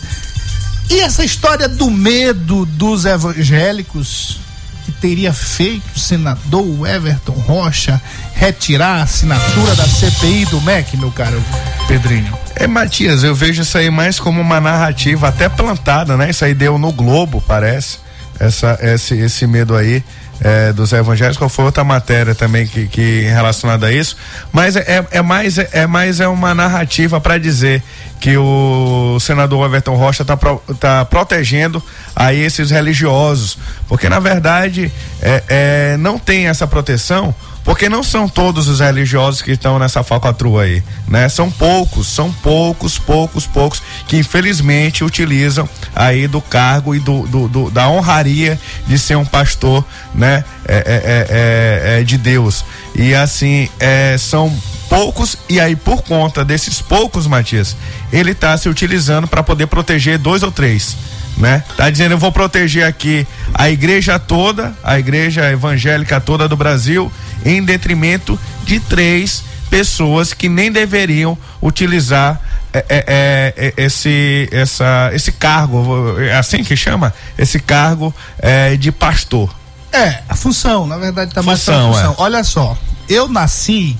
[0.89, 4.39] E essa história do medo dos evangélicos
[4.85, 8.01] que teria feito o senador Everton Rocha
[8.33, 11.43] retirar a assinatura da CPI do MEC, meu caro
[11.89, 12.33] Pedrinho.
[12.55, 16.29] É, Matias, eu vejo isso aí mais como uma narrativa até plantada, né?
[16.29, 17.99] Isso aí deu no Globo, parece.
[18.39, 20.01] Essa, esse, esse medo aí
[20.41, 21.37] é, dos evangélicos.
[21.37, 24.15] Qual foi outra matéria também que, que relacionada a isso?
[24.51, 27.83] Mas é, é, é mais é, mais é uma narrativa para dizer
[28.19, 30.37] que o senador Everton Rocha está
[30.79, 31.81] tá protegendo
[32.15, 37.33] aí esses religiosos, porque na verdade é, é, não tem essa proteção
[37.67, 41.27] porque não são todos os religiosos que estão nessa falcatrua aí, né?
[41.27, 47.47] São poucos, são poucos, poucos, poucos que infelizmente utilizam aí do cargo e do, do-
[47.49, 49.83] do- da honraria de ser um pastor,
[50.15, 50.45] né?
[50.65, 52.63] É, é, é, é, é, de Deus.
[52.95, 54.49] E assim, é, são
[54.89, 57.75] poucos e aí por conta desses poucos, Matias,
[58.13, 60.95] ele está se utilizando para poder proteger dois ou três
[61.37, 61.63] né?
[61.75, 67.11] Tá dizendo eu vou proteger aqui a igreja toda, a igreja evangélica toda do Brasil,
[67.45, 72.41] em detrimento de três pessoas que nem deveriam utilizar
[72.73, 78.75] é, é, é, é, esse essa esse cargo, é assim que chama, esse cargo é,
[78.75, 79.53] de pastor.
[79.91, 82.13] É, a função, na verdade, tá mais Função, pra função.
[82.13, 82.15] é.
[82.23, 82.77] Olha só,
[83.09, 83.97] eu nasci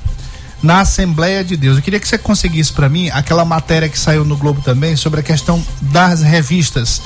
[0.61, 1.77] na Assembleia de Deus.
[1.77, 5.21] Eu queria que você conseguisse para mim aquela matéria que saiu no Globo também sobre
[5.21, 7.01] a questão das revistas.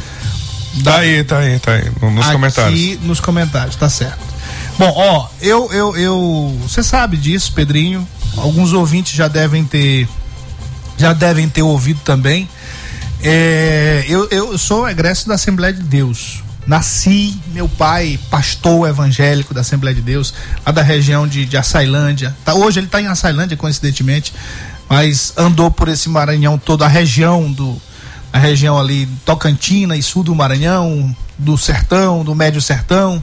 [0.83, 2.99] Tá aí, tá aí, tá aí, no- nos aqui comentários.
[3.03, 4.30] nos comentários, tá certo.
[4.81, 8.07] Bom, ó, eu, eu, eu, você sabe disso, Pedrinho.
[8.35, 10.09] Alguns ouvintes já devem ter,
[10.97, 12.49] já devem ter ouvido também.
[13.21, 16.41] É, eu, eu sou egresso da Assembleia de Deus.
[16.65, 20.33] Nasci, meu pai, pastor evangélico da Assembleia de Deus,
[20.65, 22.35] lá da região de, de Açailândia.
[22.43, 24.33] Tá, hoje ele está em Açailândia, coincidentemente,
[24.89, 27.79] mas andou por esse Maranhão todo, a região do.
[28.33, 33.21] A região ali Tocantina e sul do Maranhão, do Sertão, do Médio Sertão,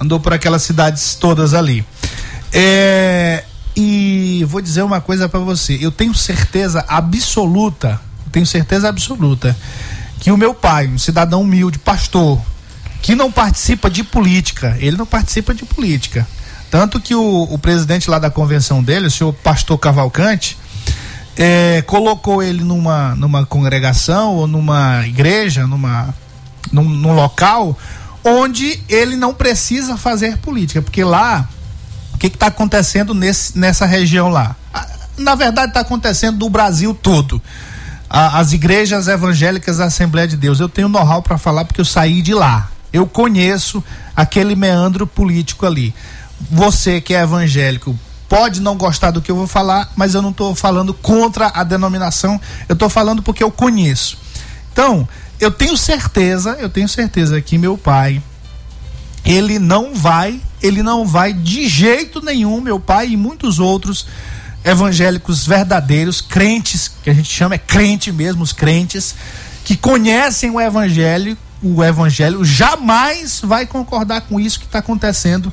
[0.00, 1.84] andou por aquelas cidades todas ali.
[2.52, 3.44] É,
[3.76, 8.00] e vou dizer uma coisa para você, eu tenho certeza absoluta,
[8.32, 9.56] tenho certeza absoluta
[10.18, 12.40] que o meu pai, um cidadão humilde, pastor,
[13.02, 16.26] que não participa de política, ele não participa de política.
[16.70, 20.56] Tanto que o, o presidente lá da convenção dele, o senhor pastor Cavalcante,
[21.36, 26.14] é, colocou ele numa, numa congregação ou numa igreja, numa,
[26.70, 27.76] num, num local
[28.24, 31.48] onde ele não precisa fazer política, porque lá
[32.14, 34.56] o que está acontecendo nesse, nessa região lá?
[34.72, 37.40] Ah, Na verdade, está acontecendo no Brasil todo.
[38.08, 40.58] As igrejas evangélicas da Assembleia de Deus.
[40.58, 42.68] Eu tenho know-how para falar porque eu saí de lá.
[42.92, 43.82] Eu conheço
[44.16, 45.94] aquele meandro político ali.
[46.50, 47.96] Você que é evangélico
[48.28, 51.62] pode não gostar do que eu vou falar, mas eu não estou falando contra a
[51.62, 52.40] denominação.
[52.68, 54.18] Eu estou falando porque eu conheço.
[54.72, 55.08] Então,
[55.40, 58.22] eu tenho certeza, eu tenho certeza que meu pai,
[59.24, 64.06] ele não vai, ele não vai de jeito nenhum, meu pai e muitos outros
[64.62, 69.14] evangélicos verdadeiros, crentes, que a gente chama é crente mesmo, os crentes,
[69.64, 75.52] que conhecem o evangelho, o evangelho jamais vai concordar com isso que está acontecendo,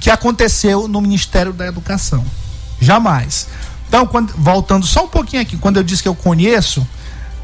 [0.00, 2.24] que aconteceu no Ministério da Educação.
[2.80, 3.46] Jamais.
[3.88, 6.86] Então, quando, voltando só um pouquinho aqui, quando eu disse que eu conheço,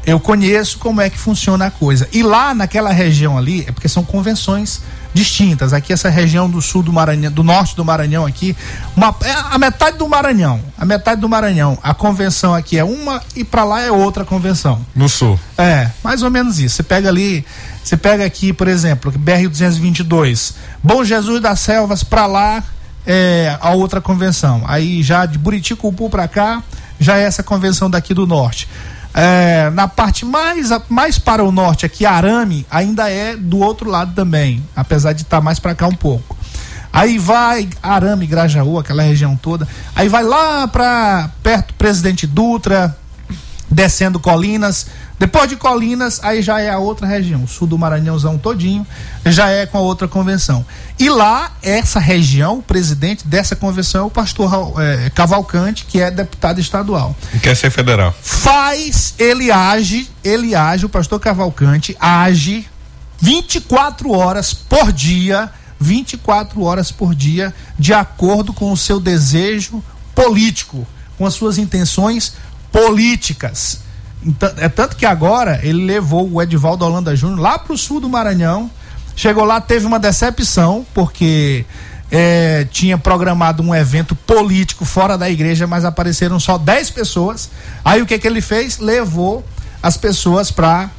[0.09, 2.07] eu conheço como é que funciona a coisa.
[2.11, 4.81] E lá naquela região ali, é porque são convenções
[5.13, 5.73] distintas.
[5.73, 8.55] Aqui essa região do sul do Maranhão, do norte do Maranhão aqui,
[8.95, 11.77] uma, é a metade do Maranhão, a metade do Maranhão.
[11.83, 14.85] A convenção aqui é uma e para lá é outra convenção.
[14.95, 15.39] No sul.
[15.57, 16.75] É, mais ou menos isso.
[16.75, 17.45] Você pega ali,
[17.83, 22.63] você pega aqui, por exemplo, BR 222, Bom Jesus das Selvas para lá
[23.05, 24.63] é a outra convenção.
[24.67, 26.63] Aí já de Buriticupu para cá,
[26.99, 28.67] já é essa convenção daqui do norte.
[29.13, 34.13] É, na parte mais, mais para o norte, aqui, Arame, ainda é do outro lado
[34.13, 36.37] também, apesar de estar tá mais para cá um pouco.
[36.91, 39.67] Aí vai Arame, Grajaú, aquela região toda.
[39.95, 42.95] Aí vai lá para perto Presidente Dutra,
[43.69, 44.87] descendo Colinas.
[45.19, 48.87] Depois de Colinas, aí já é a outra região, sul do Maranhãozão todinho,
[49.25, 50.65] já é com a outra convenção.
[50.97, 56.09] E lá, essa região, o presidente dessa convenção é o pastor é, Cavalcante, que é
[56.09, 57.13] deputado estadual.
[57.33, 58.15] E quer ser federal.
[58.21, 62.65] Faz, ele age, ele age, o pastor Cavalcante age
[63.19, 65.51] 24 horas por dia,
[65.81, 69.83] 24 horas por dia, de acordo com o seu desejo
[70.15, 72.35] político, com as suas intenções
[72.71, 73.88] políticas.
[74.57, 78.09] É tanto que agora ele levou o Edivaldo Holanda Júnior lá para o sul do
[78.09, 78.69] Maranhão.
[79.15, 81.65] Chegou lá, teve uma decepção, porque
[82.11, 87.49] é, tinha programado um evento político fora da igreja, mas apareceram só 10 pessoas.
[87.83, 88.77] Aí o que, que ele fez?
[88.77, 89.43] Levou
[89.81, 90.89] as pessoas para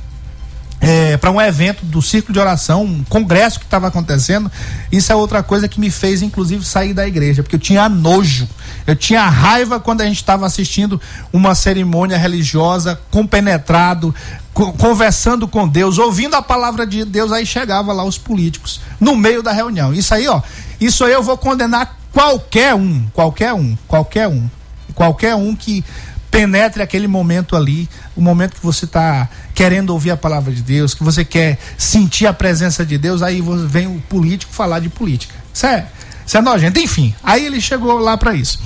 [0.80, 4.50] é, para um evento do círculo de oração, um congresso que estava acontecendo.
[4.90, 8.48] Isso é outra coisa que me fez, inclusive, sair da igreja, porque eu tinha nojo,
[8.86, 11.00] eu tinha raiva quando a gente estava assistindo
[11.32, 14.14] uma cerimônia religiosa, compenetrado,
[14.54, 19.14] co conversando com Deus, ouvindo a palavra de Deus, aí chegava lá os políticos no
[19.14, 19.92] meio da reunião.
[19.92, 20.40] Isso aí, ó,
[20.80, 24.48] isso aí eu vou condenar qualquer um, qualquer um, qualquer um,
[24.94, 25.84] qualquer um que
[26.30, 29.28] penetre aquele momento ali, o momento que você está
[29.60, 33.42] querendo ouvir a palavra de Deus, que você quer sentir a presença de Deus, aí
[33.66, 35.34] vem o político falar de política.
[35.52, 35.86] Isso é,
[36.26, 36.80] isso é nojento.
[36.80, 38.58] Enfim, aí ele chegou lá para isso.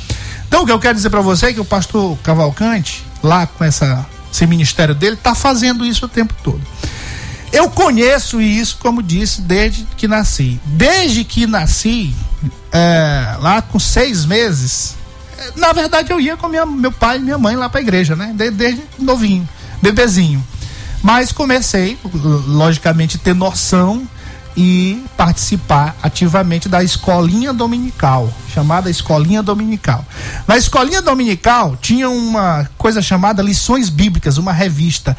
[0.47, 3.65] Então o que eu quero dizer para você é que o pastor Cavalcante, lá com
[3.65, 6.61] essa, esse ministério dele, está fazendo isso o tempo todo.
[7.53, 10.61] Eu conheço isso, como disse, desde que nasci.
[10.65, 12.15] Desde que nasci,
[12.71, 14.95] é, lá com seis meses,
[15.57, 18.15] na verdade eu ia com minha, meu pai e minha mãe lá para a igreja,
[18.15, 18.33] né?
[18.33, 19.49] Desde, desde novinho,
[19.83, 20.54] bebezinho.
[21.05, 21.99] Mas comecei,
[22.47, 24.09] logicamente, ter noção
[24.57, 30.03] e participar ativamente da escolinha dominical, chamada escolinha dominical.
[30.49, 35.15] Na escolinha dominical tinha uma coisa chamada lições bíblicas, uma revista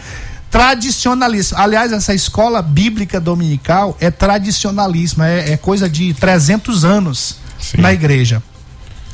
[0.49, 1.61] tradicionalista.
[1.61, 7.79] Aliás, essa escola bíblica dominical é tradicionalíssima, é, é coisa de 300 anos Sim.
[7.79, 8.41] na igreja.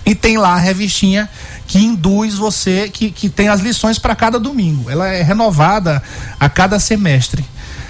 [0.05, 1.29] E tem lá a revistinha
[1.67, 4.89] que induz você, que, que tem as lições para cada domingo.
[4.89, 6.01] Ela é renovada
[6.39, 7.45] a cada semestre.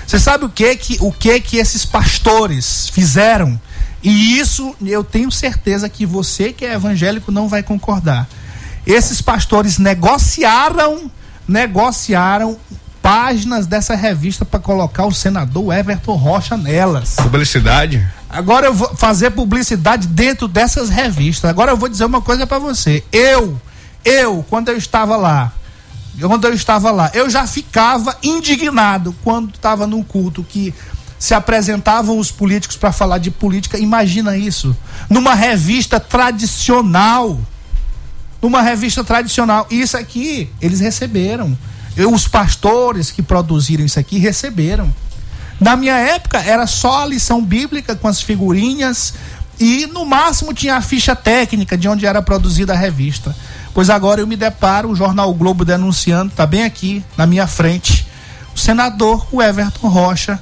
[0.06, 3.60] Você sabe o que que o que que esses pastores fizeram?
[4.04, 8.28] E isso eu tenho certeza que você que é evangélico não vai concordar.
[8.86, 11.10] Esses pastores negociaram,
[11.48, 12.58] negociaram
[13.02, 17.16] páginas dessa revista para colocar o senador Everton Rocha nelas.
[17.16, 18.08] Publicidade?
[18.30, 21.50] Agora eu vou fazer publicidade dentro dessas revistas.
[21.50, 23.04] Agora eu vou dizer uma coisa para você.
[23.12, 23.60] Eu,
[24.06, 25.52] eu, quando eu estava lá,
[26.20, 30.74] quando eu estava lá, eu já ficava indignado quando estava num culto que
[31.18, 33.78] se apresentavam os políticos para falar de política.
[33.78, 34.76] Imagina isso,
[35.10, 37.40] numa revista tradicional,
[38.42, 39.68] numa revista tradicional.
[39.70, 41.58] Isso aqui eles receberam.
[41.98, 44.94] Os pastores que produziram isso aqui receberam.
[45.60, 49.14] Na minha época era só a lição bíblica com as figurinhas
[49.60, 53.36] e no máximo tinha a ficha técnica de onde era produzida a revista.
[53.74, 57.46] Pois agora eu me deparo, o jornal o Globo denunciando, está bem aqui na minha
[57.46, 58.08] frente,
[58.56, 60.40] o senador, o Everton Rocha,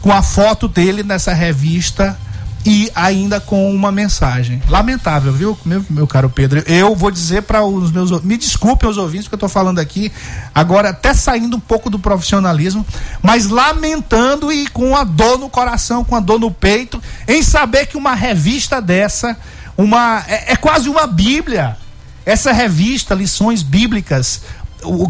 [0.00, 2.18] com a foto dele nessa revista
[2.66, 4.60] e ainda com uma mensagem.
[4.68, 6.64] Lamentável, viu, meu, meu caro Pedro?
[6.66, 8.10] Eu vou dizer para os meus.
[8.22, 10.10] Me desculpem os ouvintes que eu estou falando aqui,
[10.52, 12.84] agora até saindo um pouco do profissionalismo,
[13.22, 17.86] mas lamentando e com a dor no coração, com a dor no peito, em saber
[17.86, 19.36] que uma revista dessa,
[19.78, 21.76] uma é, é quase uma Bíblia.
[22.24, 24.42] Essa revista, Lições Bíblicas,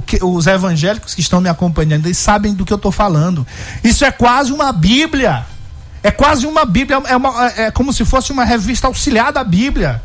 [0.07, 3.47] que, os evangélicos que estão me acompanhando, eles sabem do que eu estou falando.
[3.83, 5.47] Isso é quase uma Bíblia.
[6.07, 10.01] É quase uma Bíblia, é, uma, é como se fosse uma revista auxiliar da Bíblia.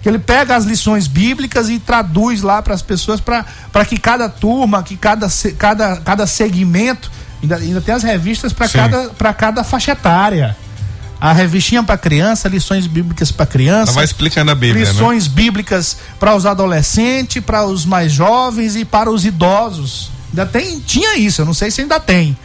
[0.00, 4.28] Que ele pega as lições bíblicas e traduz lá para as pessoas, para que cada
[4.28, 5.26] turma, que cada,
[5.58, 7.10] cada, cada segmento,
[7.42, 10.56] ainda, ainda tem as revistas para cada, cada faixa etária.
[11.20, 13.90] A revistinha para criança, lições bíblicas para criança.
[13.90, 14.84] Ela vai explicando a Bíblia.
[14.84, 14.92] Né?
[14.92, 15.34] Lições né?
[15.34, 20.12] bíblicas para os adolescentes, para os mais jovens e para os idosos.
[20.30, 22.36] Ainda tem, tinha isso, eu não sei se ainda tem.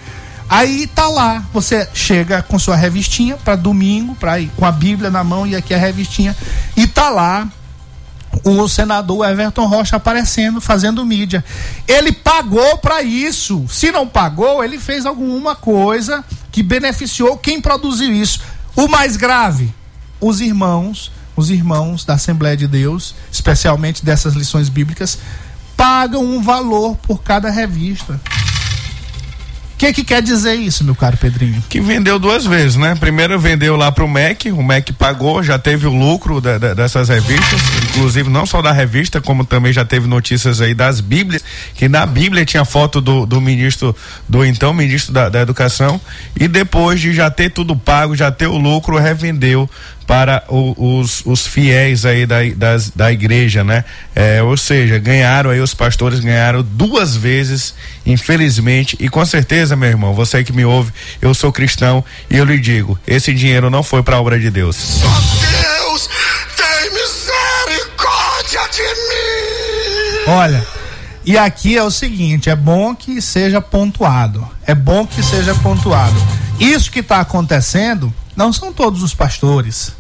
[0.49, 5.11] Aí tá lá, você chega com sua revistinha para domingo, para ir com a Bíblia
[5.11, 6.35] na mão e aqui a revistinha,
[6.75, 7.47] e tá lá
[8.43, 11.43] o senador Everton Rocha aparecendo, fazendo mídia.
[11.87, 13.65] Ele pagou para isso.
[13.69, 18.41] Se não pagou, ele fez alguma coisa que beneficiou quem produziu isso.
[18.75, 19.73] O mais grave,
[20.19, 25.19] os irmãos, os irmãos da Assembleia de Deus, especialmente dessas lições bíblicas,
[25.75, 28.19] pagam um valor por cada revista.
[29.79, 31.63] O que, que quer dizer isso, meu caro Pedrinho?
[31.69, 32.95] Que vendeu duas vezes, né?
[32.99, 37.07] Primeiro vendeu lá pro MEC, o MEC pagou, já teve o lucro da, da, dessas
[37.07, 41.87] revistas, inclusive não só da revista, como também já teve notícias aí das Bíblias, que
[41.87, 43.95] na Bíblia tinha foto do, do ministro,
[44.27, 46.01] do então ministro da, da Educação,
[46.37, 49.69] e depois de já ter tudo pago, já ter o lucro, revendeu
[50.09, 53.85] para o, os, os fiéis aí da, das, da igreja, né?
[54.15, 59.87] É, ou seja, ganharam aí os pastores ganharam duas vezes, infelizmente, e com certeza, meu
[59.87, 60.91] irmão, você que me ouve,
[61.21, 64.49] eu sou cristão e eu lhe digo, esse dinheiro não foi para a obra de
[64.49, 64.77] Deus.
[64.77, 66.09] Só Deus
[66.57, 70.23] tem misericórdia de mim.
[70.25, 70.65] Olha,
[71.23, 74.47] e aqui é o seguinte, é bom que seja pontuado.
[74.65, 76.19] É bom que seja pontuado.
[76.59, 79.98] Isso que está acontecendo não são todos os pastores.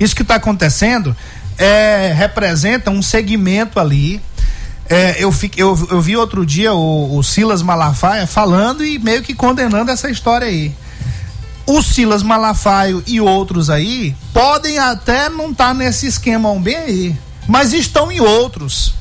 [0.00, 1.14] Isso que está acontecendo
[1.58, 4.20] é, representa um segmento ali.
[4.88, 9.22] É, eu, fiquei, eu, eu vi outro dia o, o Silas Malafaia falando e meio
[9.22, 10.74] que condenando essa história aí.
[11.66, 17.16] O Silas Malafaio e outros aí podem até não estar tá nesse esquema bem aí,
[17.46, 18.94] mas estão em outros.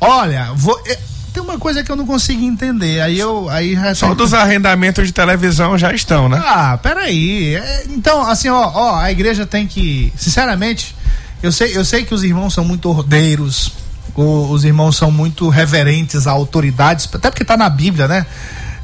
[0.00, 0.98] Olha, vou, é,
[1.32, 3.00] tem uma coisa que eu não consigo entender.
[3.00, 3.48] Aí eu.
[3.48, 6.40] Aí Só dos arrendamentos de televisão já estão, né?
[6.44, 7.54] Ah, peraí.
[7.54, 10.12] É, então, assim, ó, ó, a igreja tem que.
[10.16, 10.94] Sinceramente,
[11.42, 13.72] eu sei, eu sei que os irmãos são muito ordeiros,
[14.14, 18.26] os irmãos são muito reverentes a autoridades, até porque está na Bíblia, né?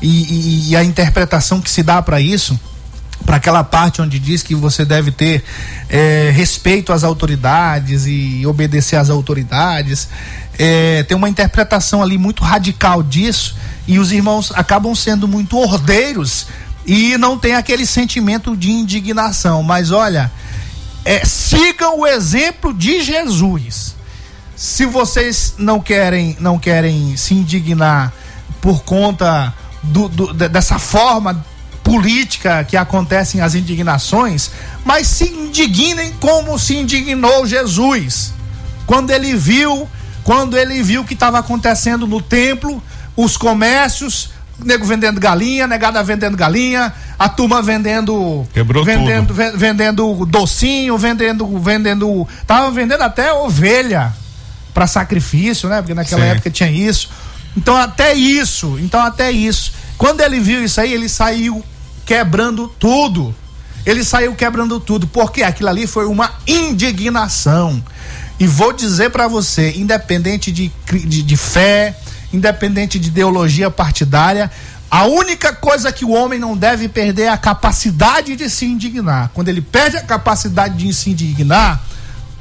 [0.00, 2.58] E, e, e, a interpretação que se dá para isso,
[3.24, 5.44] para aquela parte onde diz que você deve ter
[5.88, 10.08] é, respeito às autoridades e obedecer às autoridades
[10.58, 13.54] é, tem uma interpretação ali muito radical disso
[13.86, 16.48] e os irmãos acabam sendo muito ordeiros
[16.84, 19.62] e não tem aquele sentimento de indignação.
[19.62, 20.30] Mas olha,
[21.04, 23.94] é, sigam o exemplo de Jesus.
[24.56, 28.12] Se vocês não querem, não querem se indignar
[28.60, 31.44] por conta do, do, dessa forma
[31.88, 34.50] política que acontecem as indignações,
[34.84, 38.34] mas se indignem como se indignou Jesus
[38.86, 39.88] quando ele viu
[40.28, 42.82] quando ele viu o que estava acontecendo no templo,
[43.16, 44.28] os comércios,
[44.62, 49.56] nego vendendo galinha, negada vendendo galinha, a turma vendendo Quebrou vendendo tudo.
[49.56, 54.12] vendendo docinho, vendendo vendendo, tava vendendo até ovelha
[54.74, 55.80] para sacrifício, né?
[55.80, 56.28] Porque naquela Sim.
[56.28, 57.08] época tinha isso.
[57.56, 59.72] Então até isso, então até isso.
[59.96, 61.64] Quando ele viu isso aí, ele saiu
[62.08, 63.34] quebrando tudo.
[63.84, 67.84] Ele saiu quebrando tudo, porque aquilo ali foi uma indignação.
[68.40, 71.94] E vou dizer para você, independente de, de, de fé,
[72.32, 74.50] independente de ideologia partidária,
[74.90, 79.30] a única coisa que o homem não deve perder é a capacidade de se indignar.
[79.34, 81.84] Quando ele perde a capacidade de se indignar,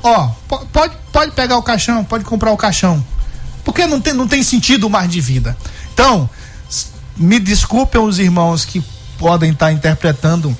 [0.01, 0.29] ó,
[0.71, 3.05] pode, pode pegar o caixão, pode comprar o caixão.
[3.65, 5.57] Porque não tem, não tem sentido mais de vida.
[5.93, 6.29] Então,
[7.17, 8.81] me desculpem os irmãos que
[9.17, 10.55] podem estar interpretando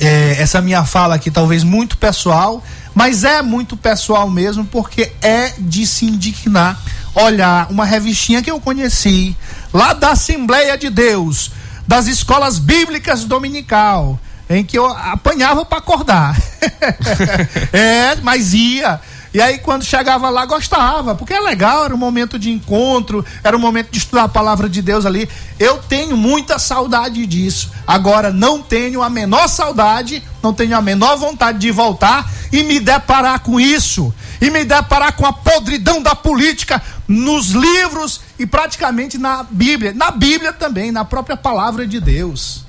[0.00, 2.62] é, essa minha fala aqui, talvez muito pessoal,
[2.94, 6.80] mas é muito pessoal mesmo, porque é de se indignar.
[7.14, 9.34] Olhar uma revistinha que eu conheci,
[9.72, 11.50] lá da Assembleia de Deus,
[11.88, 16.36] das escolas bíblicas dominical, em que eu apanhava para acordar.
[17.72, 19.00] é, mas ia.
[19.36, 23.54] E aí, quando chegava lá, gostava, porque é legal, era um momento de encontro, era
[23.54, 25.28] um momento de estudar a palavra de Deus ali.
[25.60, 27.70] Eu tenho muita saudade disso.
[27.86, 32.80] Agora, não tenho a menor saudade, não tenho a menor vontade de voltar e me
[32.80, 34.10] deparar com isso.
[34.40, 39.92] E me deparar com a podridão da política nos livros e praticamente na Bíblia.
[39.92, 42.65] Na Bíblia também, na própria palavra de Deus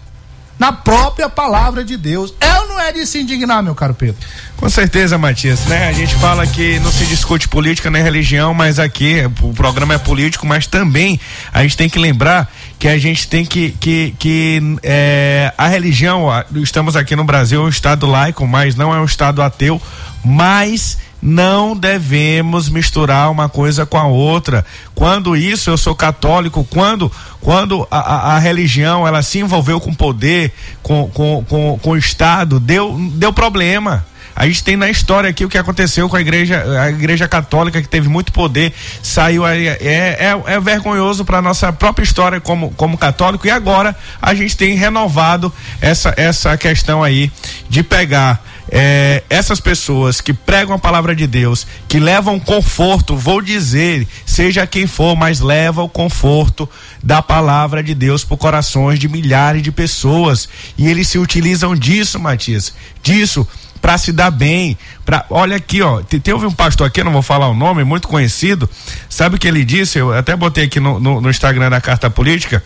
[0.59, 2.33] na própria palavra de Deus.
[2.39, 4.15] É ou não é de se indignar, meu caro Pedro?
[4.55, 5.87] Com certeza, Matias, né?
[5.87, 9.97] A gente fala que não se discute política nem religião, mas aqui o programa é
[9.97, 11.19] político, mas também
[11.53, 16.27] a gente tem que lembrar que a gente tem que que, que é, a religião,
[16.55, 19.79] estamos aqui no Brasil, é um estado laico, mas não é um estado ateu,
[20.25, 24.65] mas não devemos misturar uma coisa com a outra.
[24.93, 27.11] Quando isso, eu sou católico, quando
[27.41, 30.51] quando a, a, a religião ela se envolveu com poder,
[30.83, 34.05] com, com, com, com o Estado, deu, deu problema.
[34.35, 37.81] A gente tem na história aqui o que aconteceu com a igreja, a igreja católica
[37.81, 42.69] que teve muito poder, saiu aí, é, é, é vergonhoso para nossa própria história como,
[42.71, 45.51] como católico e agora a gente tem renovado
[45.81, 47.31] essa, essa questão aí
[47.67, 48.39] de pegar
[48.69, 54.67] é, essas pessoas que pregam a palavra de Deus, que levam conforto, vou dizer, seja
[54.67, 56.69] quem for, mas leva o conforto
[57.01, 60.49] da palavra de Deus por corações de milhares de pessoas.
[60.77, 63.47] E eles se utilizam disso, Matias, disso
[63.79, 67.21] para se dar bem, para olha aqui, ó, te- teve um pastor aqui, não vou
[67.21, 68.67] falar o nome, muito conhecido,
[69.07, 69.99] sabe o que ele disse?
[69.99, 72.63] Eu até botei aqui no, no, no Instagram da Carta Política,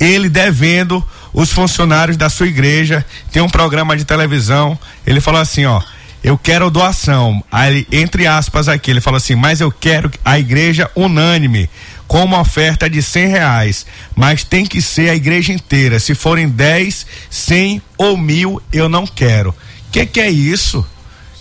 [0.00, 5.64] ele devendo os funcionários da sua igreja, tem um programa de televisão, ele falou assim,
[5.64, 5.80] ó,
[6.22, 10.90] eu quero doação, aí, entre aspas aqui, ele falou assim, mas eu quero a igreja
[10.94, 11.70] unânime,
[12.06, 16.48] com uma oferta de cem reais, mas tem que ser a igreja inteira, se forem
[16.48, 19.54] 10, 100 ou mil, eu não quero.
[19.92, 20.84] Que que é isso?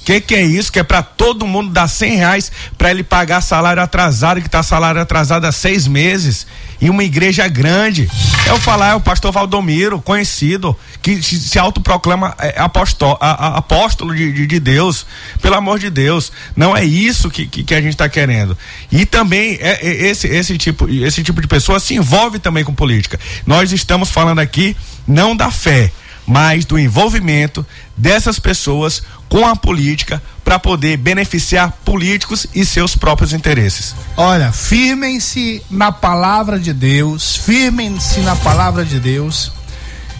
[0.06, 0.72] Que que é isso?
[0.72, 4.64] Que é para todo mundo dar cem reais para ele pagar salário atrasado, que tá
[4.64, 6.48] salário atrasado há seis meses,
[6.82, 8.10] em uma igreja grande.
[8.48, 13.58] Eu falar, é o pastor Valdomiro, conhecido, que se, se autoproclama é, apostó, a- a-
[13.58, 15.06] apóstolo de, de, de Deus.
[15.44, 16.32] Pelo amor de Deus.
[16.56, 18.58] Não é isso que, que, que a gente está querendo.
[18.92, 22.74] E também é, é esse, esse, tipo, esse tipo de pessoa se envolve também com
[22.74, 23.20] política.
[23.46, 24.76] Nós estamos falando aqui
[25.08, 25.92] não da fé,
[26.30, 27.66] mas do envolvimento
[27.98, 33.96] dessas pessoas com a política para poder beneficiar políticos e seus próprios interesses.
[34.16, 39.52] Olha, firmem-se na palavra de Deus, firmem-se na palavra de Deus.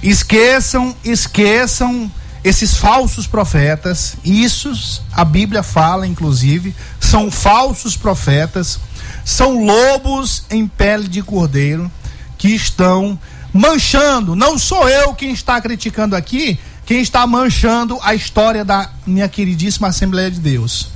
[0.02, 2.12] Esqueçam, esqueçam
[2.44, 4.18] esses falsos profetas.
[4.26, 8.80] Isso a Bíblia fala, inclusive, são falsos profetas,
[9.24, 11.92] são lobos em pele de cordeiro
[12.36, 13.20] que estão
[13.54, 14.36] manchando.
[14.36, 19.88] Não sou eu quem está criticando aqui, quem está manchando a história da minha queridíssima
[19.88, 20.88] Assembleia de Deus.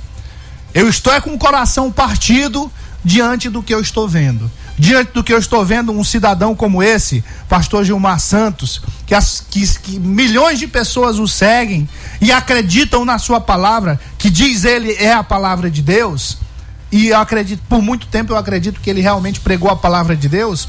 [0.72, 2.70] Eu estou é com o coração partido
[3.04, 4.50] diante do que eu estou vendo.
[4.76, 9.44] Diante do que eu estou vendo, um cidadão como esse, pastor Gilmar Santos, que, as,
[9.48, 11.88] que, que milhões de pessoas o seguem
[12.20, 16.38] e acreditam na sua palavra, que diz ele é a palavra de Deus,
[16.90, 20.28] e eu acredito, por muito tempo eu acredito que ele realmente pregou a palavra de
[20.28, 20.68] Deus.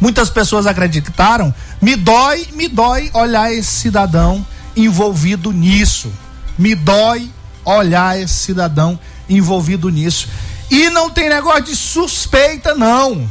[0.00, 1.52] Muitas pessoas acreditaram.
[1.80, 4.46] Me dói, me dói olhar esse cidadão
[4.76, 6.12] envolvido nisso.
[6.58, 7.30] Me dói
[7.64, 10.28] olhar esse cidadão envolvido nisso.
[10.70, 13.28] E não tem negócio de suspeita, não.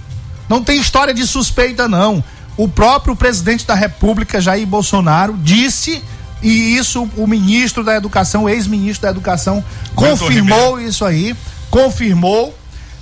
[0.49, 2.23] Não tem história de suspeita, não.
[2.55, 6.01] O próprio presidente da República, Jair Bolsonaro, disse,
[6.41, 9.63] e isso o ministro da Educação, ex-ministro da Educação,
[9.95, 11.35] confirmou isso aí,
[11.69, 12.57] confirmou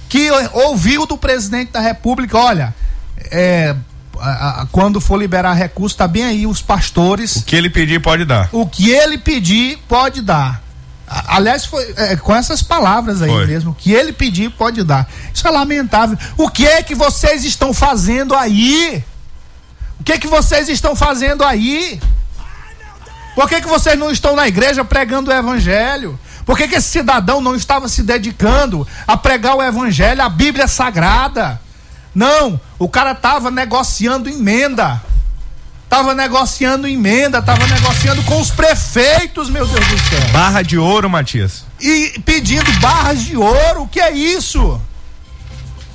[0.09, 2.75] que ouviu do presidente da República, olha,
[3.31, 3.75] é,
[4.19, 7.37] a- a- quando for liberar recurso, tá bem aí os pastores.
[7.37, 8.49] O que ele pedir pode dar.
[8.51, 10.61] O que ele pedir, pode dar.
[11.07, 13.45] A- Aliás, foi é, com essas palavras aí Foi.
[13.45, 13.71] mesmo.
[13.71, 15.07] O que ele pedir, pode dar.
[15.33, 16.17] Isso é lamentável.
[16.37, 19.03] O que é que vocês estão fazendo aí?
[19.99, 21.99] O que é que vocês estão fazendo aí?
[23.35, 26.17] Por que, que vocês não estão na igreja pregando o evangelho?
[26.45, 30.67] Por que, que esse cidadão não estava se dedicando a pregar o evangelho, a Bíblia
[30.69, 31.59] Sagrada?
[32.13, 35.01] Não, o cara estava negociando emenda.
[35.87, 40.29] Tava negociando emenda, tava negociando com os prefeitos, meu Deus do céu.
[40.33, 41.63] Barra de ouro, Matias.
[41.79, 44.81] E pedindo barras de ouro, o que é isso?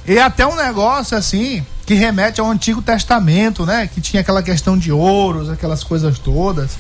[0.07, 3.91] E até um negócio assim, que remete ao Antigo Testamento, né?
[3.93, 6.71] Que tinha aquela questão de ouros, aquelas coisas todas.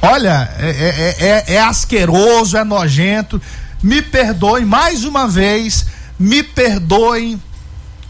[0.00, 3.40] Olha, é, é- é- é asqueroso, é nojento.
[3.82, 5.86] Me perdoem mais uma vez,
[6.18, 7.40] me perdoem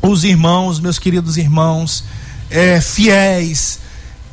[0.03, 2.05] os irmãos, meus queridos irmãos,
[2.51, 3.81] é, fiéis,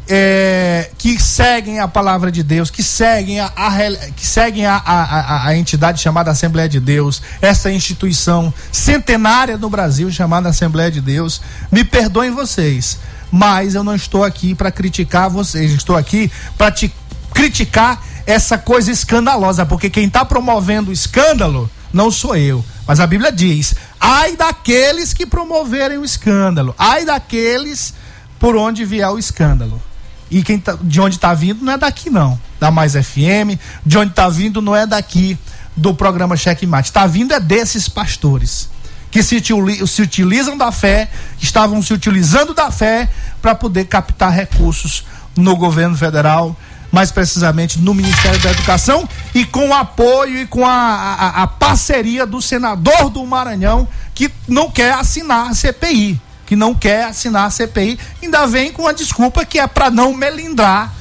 [0.07, 3.71] é, que seguem a palavra de Deus, que seguem a, a
[4.15, 10.11] que seguem a, a- a entidade chamada Assembleia de Deus, essa instituição centenária no Brasil
[10.11, 11.41] chamada Assembleia de Deus.
[11.71, 12.99] Me perdoem vocês,
[13.31, 16.93] mas eu não estou aqui para criticar vocês, estou aqui para te
[17.33, 22.63] criticar essa coisa escandalosa, porque quem está promovendo o escândalo não sou eu.
[22.87, 27.93] Mas a Bíblia diz: ai daqueles que promoverem o escândalo, ai daqueles
[28.39, 29.81] por onde vier o escândalo.
[30.29, 32.39] E quem tá, de onde está vindo não é daqui, não.
[32.59, 35.37] Da Mais FM, de onde está vindo não é daqui
[35.75, 36.89] do programa Checkmate.
[36.89, 38.69] Está vindo é desses pastores
[39.11, 39.41] que se,
[39.87, 41.09] se utilizam da fé,
[41.39, 43.07] estavam se utilizando da fé
[43.41, 45.05] para poder captar recursos
[45.37, 46.55] no governo federal,
[46.95, 51.47] mais precisamente no Ministério da Educação e com o apoio e com a, a, a
[51.47, 57.47] parceria do senador do Maranhão que não quer assinar a CPI, que não quer assinar
[57.47, 60.93] a CPI, ainda vem com a desculpa que é para não melindrar,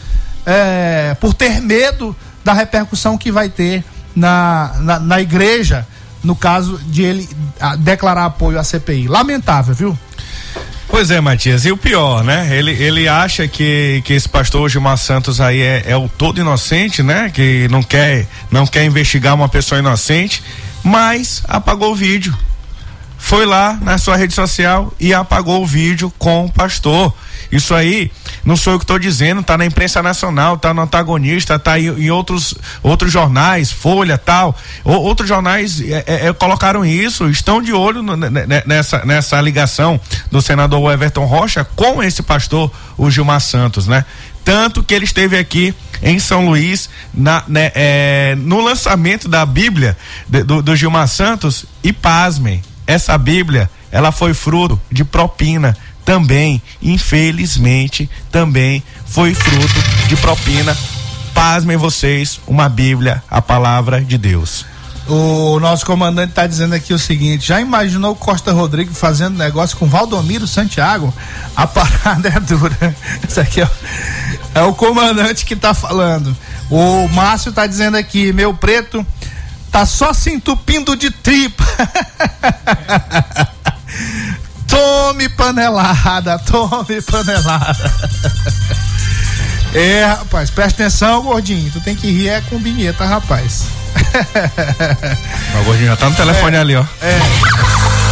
[0.44, 3.84] é, por ter medo da repercussão que vai ter
[4.16, 5.86] na, na, na igreja,
[6.24, 7.28] no caso de ele
[7.60, 9.06] ah, declarar apoio à CPI.
[9.06, 9.98] Lamentável, viu?
[10.94, 12.56] Pois é, Matias, e o pior, né?
[12.56, 17.02] Ele, ele acha que, que esse pastor Gilmar Santos aí é, é o todo inocente,
[17.02, 17.32] né?
[17.34, 20.40] Que não quer, não quer investigar uma pessoa inocente,
[20.84, 22.32] mas apagou o vídeo.
[23.24, 27.10] Foi lá na sua rede social e apagou o vídeo com o pastor.
[27.50, 28.10] Isso aí
[28.44, 31.86] não sou eu que estou dizendo, tá na imprensa nacional, tá no antagonista, tá em,
[31.86, 34.54] em outros outros jornais, Folha, tal.
[34.84, 39.98] O, outros jornais é, é, é, colocaram isso, estão de olho no, nessa nessa ligação
[40.30, 44.04] do senador Everton Rocha com esse pastor, o Gilmar Santos, né?
[44.44, 49.96] Tanto que ele esteve aqui em São Luís na, né, é, no lançamento da Bíblia
[50.28, 56.60] de, do, do Gilmar Santos e pasmem, essa Bíblia ela foi fruto de propina também,
[56.82, 60.76] infelizmente, também foi fruto de propina.
[61.32, 64.66] Pasmem vocês, uma Bíblia, a palavra de Deus.
[65.06, 69.86] O nosso comandante está dizendo aqui o seguinte: já imaginou Costa Rodrigo fazendo negócio com
[69.86, 71.12] Valdomiro Santiago?
[71.54, 72.96] A parada é dura.
[73.28, 73.68] Isso aqui é,
[74.54, 76.36] é o comandante que está falando.
[76.70, 79.06] O Márcio está dizendo aqui: meu preto
[79.74, 81.64] tá só se entupindo de tripa.
[84.68, 87.74] tome panelada, tome panelada.
[89.76, 91.68] É, rapaz, presta atenção, gordinho.
[91.72, 93.64] Tu tem que rir é com vinheta, rapaz.
[95.60, 96.84] O gordinho já tá no telefone É, ali, ó.
[97.02, 97.18] É.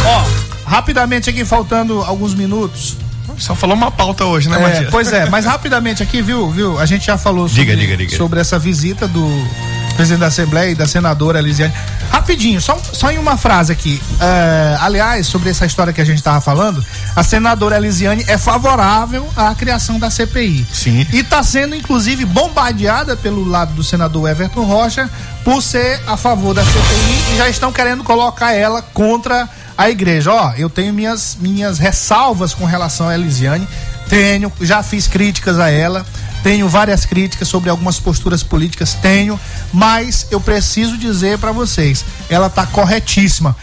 [0.05, 0.25] Ó,
[0.69, 2.97] rapidamente aqui, faltando alguns minutos.
[3.37, 4.89] Só falou uma pauta hoje, né, É, Matias?
[4.91, 6.77] pois é, mas rapidamente aqui, viu, viu?
[6.77, 8.17] A gente já falou sobre, Diga, diga, diga.
[8.17, 9.25] sobre essa visita do
[9.93, 11.73] presidente da Assembleia e da senadora Elisiane.
[12.11, 14.01] Rapidinho, só, só em uma frase aqui.
[14.19, 16.83] É, aliás, sobre essa história que a gente estava falando,
[17.15, 20.65] a senadora Elisiane é favorável à criação da CPI.
[20.71, 21.05] Sim.
[21.11, 25.09] E está sendo, inclusive, bombardeada pelo lado do senador Everton Rocha
[25.43, 30.31] por ser a favor da CPI e já estão querendo colocar ela contra a igreja.
[30.31, 33.67] Ó, eu tenho minhas, minhas ressalvas com relação a Elisiane,
[34.07, 36.05] tenho, já fiz críticas a ela,
[36.43, 39.39] tenho várias críticas sobre algumas posturas políticas, tenho,
[39.73, 43.55] mas eu preciso dizer para vocês, ela tá corretíssima.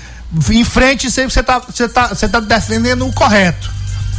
[0.50, 3.70] Em frente, você tá, você tá, você tá defendendo o correto.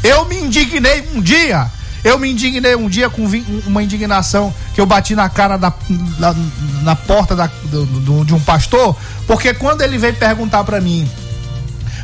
[0.03, 1.70] Eu me indignei um dia.
[2.03, 3.24] Eu me indignei um dia com
[3.68, 5.72] uma indignação que eu bati na cara da,
[6.18, 6.36] na,
[6.82, 8.95] na porta da- do- do- de um pastor,
[9.28, 11.07] porque quando ele veio perguntar para mim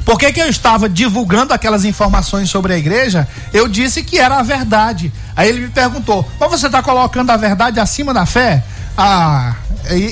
[0.05, 4.37] por que, que eu estava divulgando aquelas informações sobre a igreja, eu disse que era
[4.37, 5.11] a verdade.
[5.37, 8.63] Aí ele me perguntou: mas você está colocando a verdade acima da fé?
[8.97, 9.53] Ah,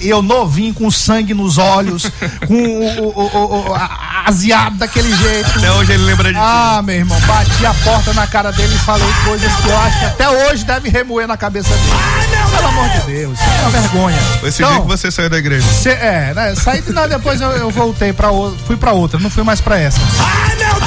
[0.03, 2.03] eu novinho, com sangue nos olhos,
[2.47, 3.75] com o, o, o- o-
[4.27, 5.49] aziado daquele jeito.
[5.57, 8.77] Até hoje ele lembra de Ah, meu irmão, bati a porta na cara dele e
[8.77, 11.89] falei coisas que eu acho que até hoje deve remoer na cabeça dele.
[12.55, 14.21] Pelo amor de Deus, é uma vergonha.
[14.39, 15.67] Foi esse Então, dia que você saiu da igreja.
[15.67, 16.53] Cê- é, né?
[16.55, 19.59] Saí de lá, depois eu, eu voltei pra outra, fui pra outra, não fui mais
[19.59, 19.99] pra essa.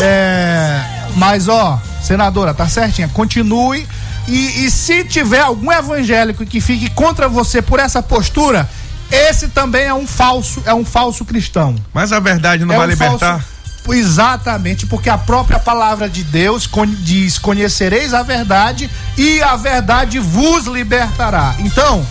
[0.00, 0.80] É,
[1.16, 3.86] mas ó, senadora, tá certinha, continue
[4.28, 8.68] e, e se tiver algum evangélico que fique contra você por essa postura,
[9.10, 11.74] esse também é um falso, é um falso cristão.
[11.94, 13.18] Mas a verdade não É vai um libertar?
[13.40, 13.58] falso-
[13.90, 16.68] Exatamente, porque a própria palavra de Deus
[16.98, 21.54] diz: Conhecereis a verdade e a verdade vos libertará.
[21.60, 22.06] Então,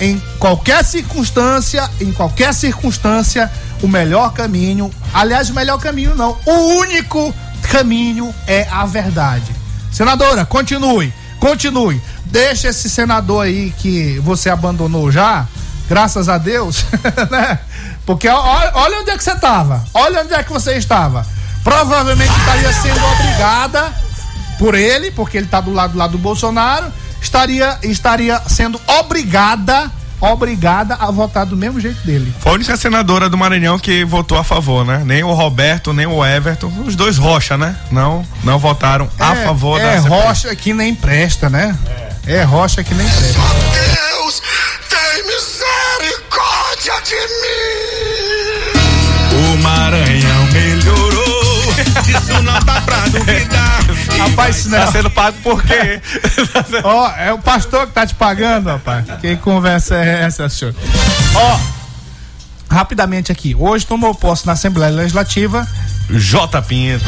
[0.00, 3.50] em qualquer circunstância, em qualquer circunstância,
[3.82, 7.34] o melhor caminho, aliás, o melhor caminho não, o único
[7.68, 9.50] caminho é a verdade.
[9.90, 11.12] Senadora, continue,
[11.42, 12.00] continue.
[12.26, 15.44] Deixa esse senador aí que você abandonou já,
[15.88, 16.84] graças a Deus,
[17.28, 17.58] né?
[18.06, 21.26] Porque olha onde é que você estava, olha onde é que você estava.
[21.64, 23.92] Provavelmente estaria sendo obrigada
[24.56, 29.90] por ele, porque ele está do lado, do lado do Bolsonaro, estaria, estaria sendo obrigada,
[30.22, 32.32] obrigada a votar do mesmo jeito dele.
[32.40, 35.02] Foi a única senadora do Maranhão que votou a favor, né?
[35.04, 37.76] Nem o Roberto, nem o Everton, os dois Rocha, né?
[37.90, 40.08] Não, não votaram a É- favor é da CPI.
[40.10, 41.76] rocha que nem presta, né?
[42.26, 43.40] É, rocha que nem presta.
[43.40, 44.40] Deus,
[44.88, 49.54] tem misericórdia de mim.
[49.54, 51.74] O Maranhão melhorou,
[52.08, 53.81] isso não dá pra duvidar.
[54.30, 56.00] Rapaz, não é- Tá sendo pago por quê?
[56.84, 59.04] Ó, é o pastor que tá te pagando, rapaz.
[59.20, 60.74] Quem conversa é essa, senhor?
[61.34, 61.58] Ó,
[62.70, 63.54] rapidamente aqui.
[63.58, 65.66] Hoje tomou posse na Assembleia Legislativa.
[66.10, 66.62] J.
[66.62, 67.04] Pinto.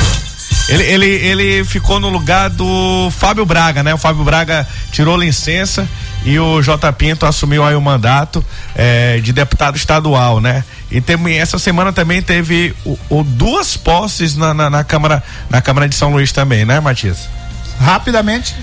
[0.68, 3.92] Ele, ele, ele ficou no lugar do Fábio Braga, né?
[3.92, 5.86] O Fábio Braga tirou licença
[6.24, 6.90] e o J.
[6.94, 8.42] Pinto assumiu aí o mandato
[8.74, 10.64] eh, de deputado estadual, né?
[10.96, 15.88] E essa semana também teve o, o duas posses na, na, na Câmara na Câmara
[15.88, 17.28] de São Luís também, né, Matias?
[17.80, 18.54] Rapidamente,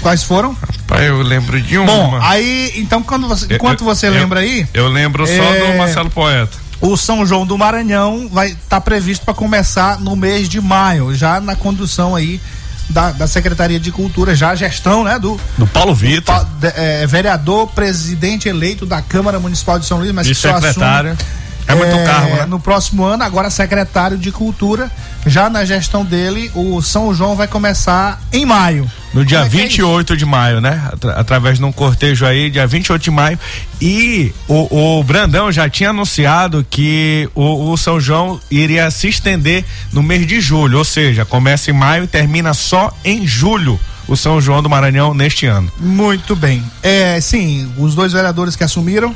[0.00, 0.56] quais- foram?
[0.86, 1.86] Pai, eu lembro de uma.
[1.86, 4.66] Bom, aí, então, quando você, Eu- enquanto você eu- lembra aí.
[4.72, 6.56] Eu lembro só É, do Marcelo Poeta.
[6.80, 11.40] O São João do Maranhão vai estar previsto para começar no mês de maio, já
[11.40, 12.40] na condução aí
[12.88, 16.34] da, da Secretaria de Cultura, já a gestão, né, do Do Paulo Vitor.
[16.34, 20.34] pa- de- é, vereador, presidente eleito da Câmara Municipal de São Luís, mas E que
[20.34, 21.12] só secretário.
[21.12, 22.46] assume É muito cargo, né?
[22.46, 24.90] No próximo ano, agora secretário de Cultura,
[25.26, 28.90] já na gestão dele, o São João vai começar em maio.
[29.14, 30.82] No dia Como é que é 28 de maio, né?
[30.92, 33.38] Atra- através de um cortejo aí, dia 28 de maio.
[33.80, 39.64] E o, o Brandão já tinha anunciado que o, o São João iria se estender
[39.92, 44.16] no mês de julho, ou seja, começa em maio e termina só em julho o
[44.16, 45.72] São João do Maranhão neste ano.
[45.80, 46.62] Muito bem.
[46.82, 49.14] É, sim, os dois vereadores que assumiram.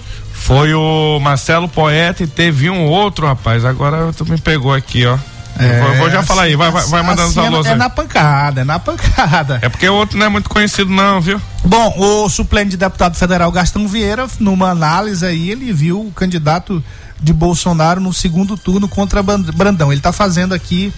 [0.48, 3.66] Foi o Marcelo Poeta e teve um outro, rapaz.
[3.66, 5.18] Agora tu me pegou aqui, ó.
[5.60, 7.72] Eu vou, vou já falar aí, vai, vai, vai mandando os assim é, alôs é
[7.72, 7.76] aí.
[7.76, 9.58] na pancada, é na pancada.
[9.60, 11.38] É porque o outro não é muito conhecido, não, viu?
[11.62, 16.82] Bom, o suplente de deputado federal Gastão Vieira, numa análise aí, ele viu o candidato
[17.20, 19.92] de Bolsonaro no segundo turno contra Brandão.
[19.92, 20.94] Ele está fazendo aqui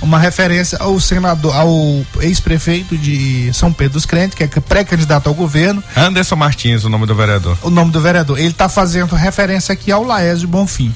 [0.00, 5.34] uma referência ao senador, ao ex-prefeito de São Pedro dos Crentes, que é pré-candidato ao
[5.34, 7.56] governo, Anderson Martins, o nome do vereador.
[7.62, 8.38] o nome do vereador.
[8.38, 10.94] Ele está fazendo referência aqui ao Laésio Bonfim.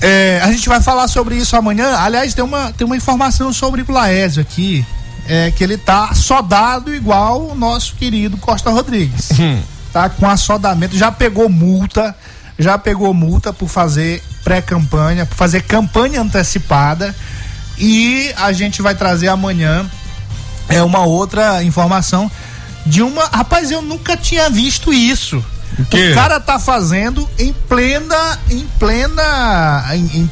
[0.00, 1.96] É, a gente vai falar sobre isso amanhã.
[1.96, 4.86] Aliás, tem uma, tem uma informação sobre o Laésio aqui,
[5.26, 9.30] é, que ele tá sodado igual o nosso querido Costa Rodrigues.
[9.90, 12.14] Tá com assodamento, já pegou multa,
[12.58, 17.16] já pegou multa por fazer pré-campanha, por fazer campanha antecipada.
[17.78, 19.88] E a gente vai trazer amanhã
[20.68, 22.30] é uma outra informação
[22.84, 23.24] de uma.
[23.26, 25.42] Rapaz, eu nunca tinha visto isso.
[25.90, 26.10] quê?
[26.10, 28.38] O cara tá fazendo em plena.
[28.50, 29.84] Em plena.
[29.92, 30.30] Em, em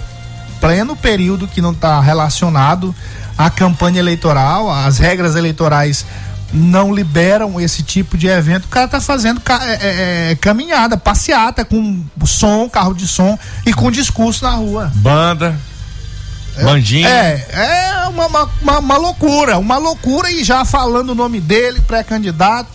[0.60, 2.94] pleno período que não tá relacionado
[3.36, 6.04] à campanha eleitoral, as regras eleitorais
[6.52, 8.64] não liberam esse tipo de evento.
[8.64, 13.74] O cara tá fazendo é, é, é, caminhada, passeata com som, carro de som e
[13.74, 14.90] com discurso na rua.
[14.94, 15.58] Banda.
[16.64, 17.08] Bandinha.
[17.08, 22.68] É, é uma, uma, uma- loucura, uma loucura e já falando o nome dele, pré-candidato.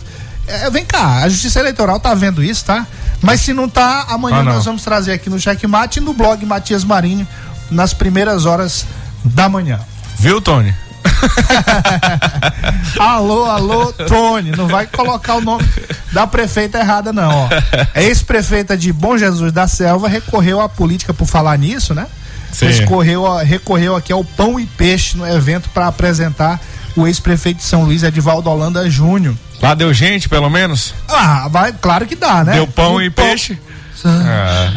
[0.46, 2.86] É, vem cá, a Justiça Eleitoral tá vendo isso, tá?
[3.20, 4.54] Mas se não tá, amanhã Ah, não.
[4.54, 7.26] nós vamos trazer aqui no Checkmate e no blog Matias Marinho,
[7.70, 8.84] nas primeiras horas
[9.24, 9.78] da manhã.
[10.18, 10.74] Viu, Tony?
[12.98, 15.64] alô, alô, Tony, não vai colocar o nome
[16.12, 17.48] da prefeita errada, não, ó.
[17.98, 22.06] Ex-prefeita de Bom Jesus da Selva recorreu à política por falar nisso, né?
[22.52, 22.66] Sim.
[22.66, 26.60] Recorreu, recorreu aqui ao pão e peixe no evento para apresentar
[26.94, 29.34] o ex-prefeito de São Luís, Edivaldo Holanda Júnior.
[29.60, 30.94] Lá deu gente, pelo menos?
[31.08, 32.52] Ah, vai, claro que dá, né?
[32.54, 33.58] Deu pão O e peixe?
[34.04, 34.72] Ah.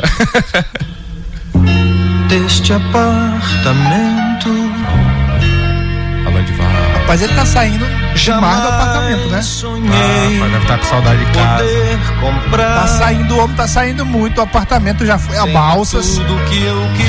[2.30, 4.50] Deste apartamento.
[6.26, 7.00] Alô, Edivaldo.
[7.00, 9.40] Rapaz, ele tá saindo demais do apartamento, né?
[9.40, 11.64] Ah, mas deve estar com saudade de casa.
[12.58, 16.18] Tá saindo, o homem tá saindo muito, o apartamento já foi a balsas.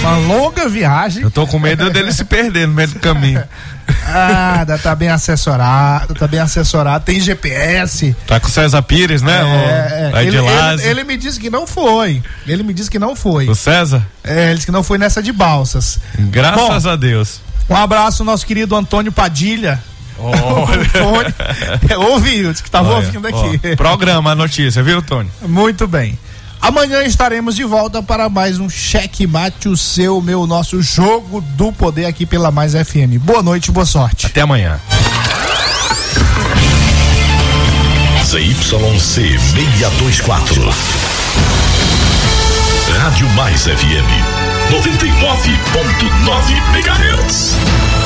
[0.01, 1.23] Uma longa viagem.
[1.23, 3.43] Eu tô com medo dele se perder no meio do caminho.
[4.09, 8.17] Ah, dá- tá bem assessorado, tá bem assessorado, tem GPS.
[8.27, 9.41] Tá com o César Pires, né?
[9.41, 12.21] É, o, é, aí de ele, ele, ele me disse que não foi.
[12.49, 13.49] Ele me disse que não foi.
[13.49, 14.05] O César?
[14.25, 16.01] É, ele disse que não foi nessa de balsas.
[16.19, 17.41] Graças Bom, a Deus.
[17.71, 19.81] Um abraço nosso querido Antônio Padilha.
[20.19, 21.35] Antônio,
[21.89, 23.77] é, ouviu, disse que tava Olha, ouvindo ó, aqui.
[23.77, 25.31] programa a notícia, viu, Tony?
[25.43, 26.19] Muito bem.
[26.61, 31.71] Amanhã estaremos de volta para mais um Cheque Mate, o seu, meu, nosso jogo do
[31.73, 33.19] poder aqui pela Mais FM.
[33.21, 34.27] Boa noite, boa sorte.
[34.27, 34.81] Até amanhã.
[38.25, 40.75] ZYC 624.
[42.99, 44.07] Rádio Mais FM
[44.71, 48.06] 99.9 MHz.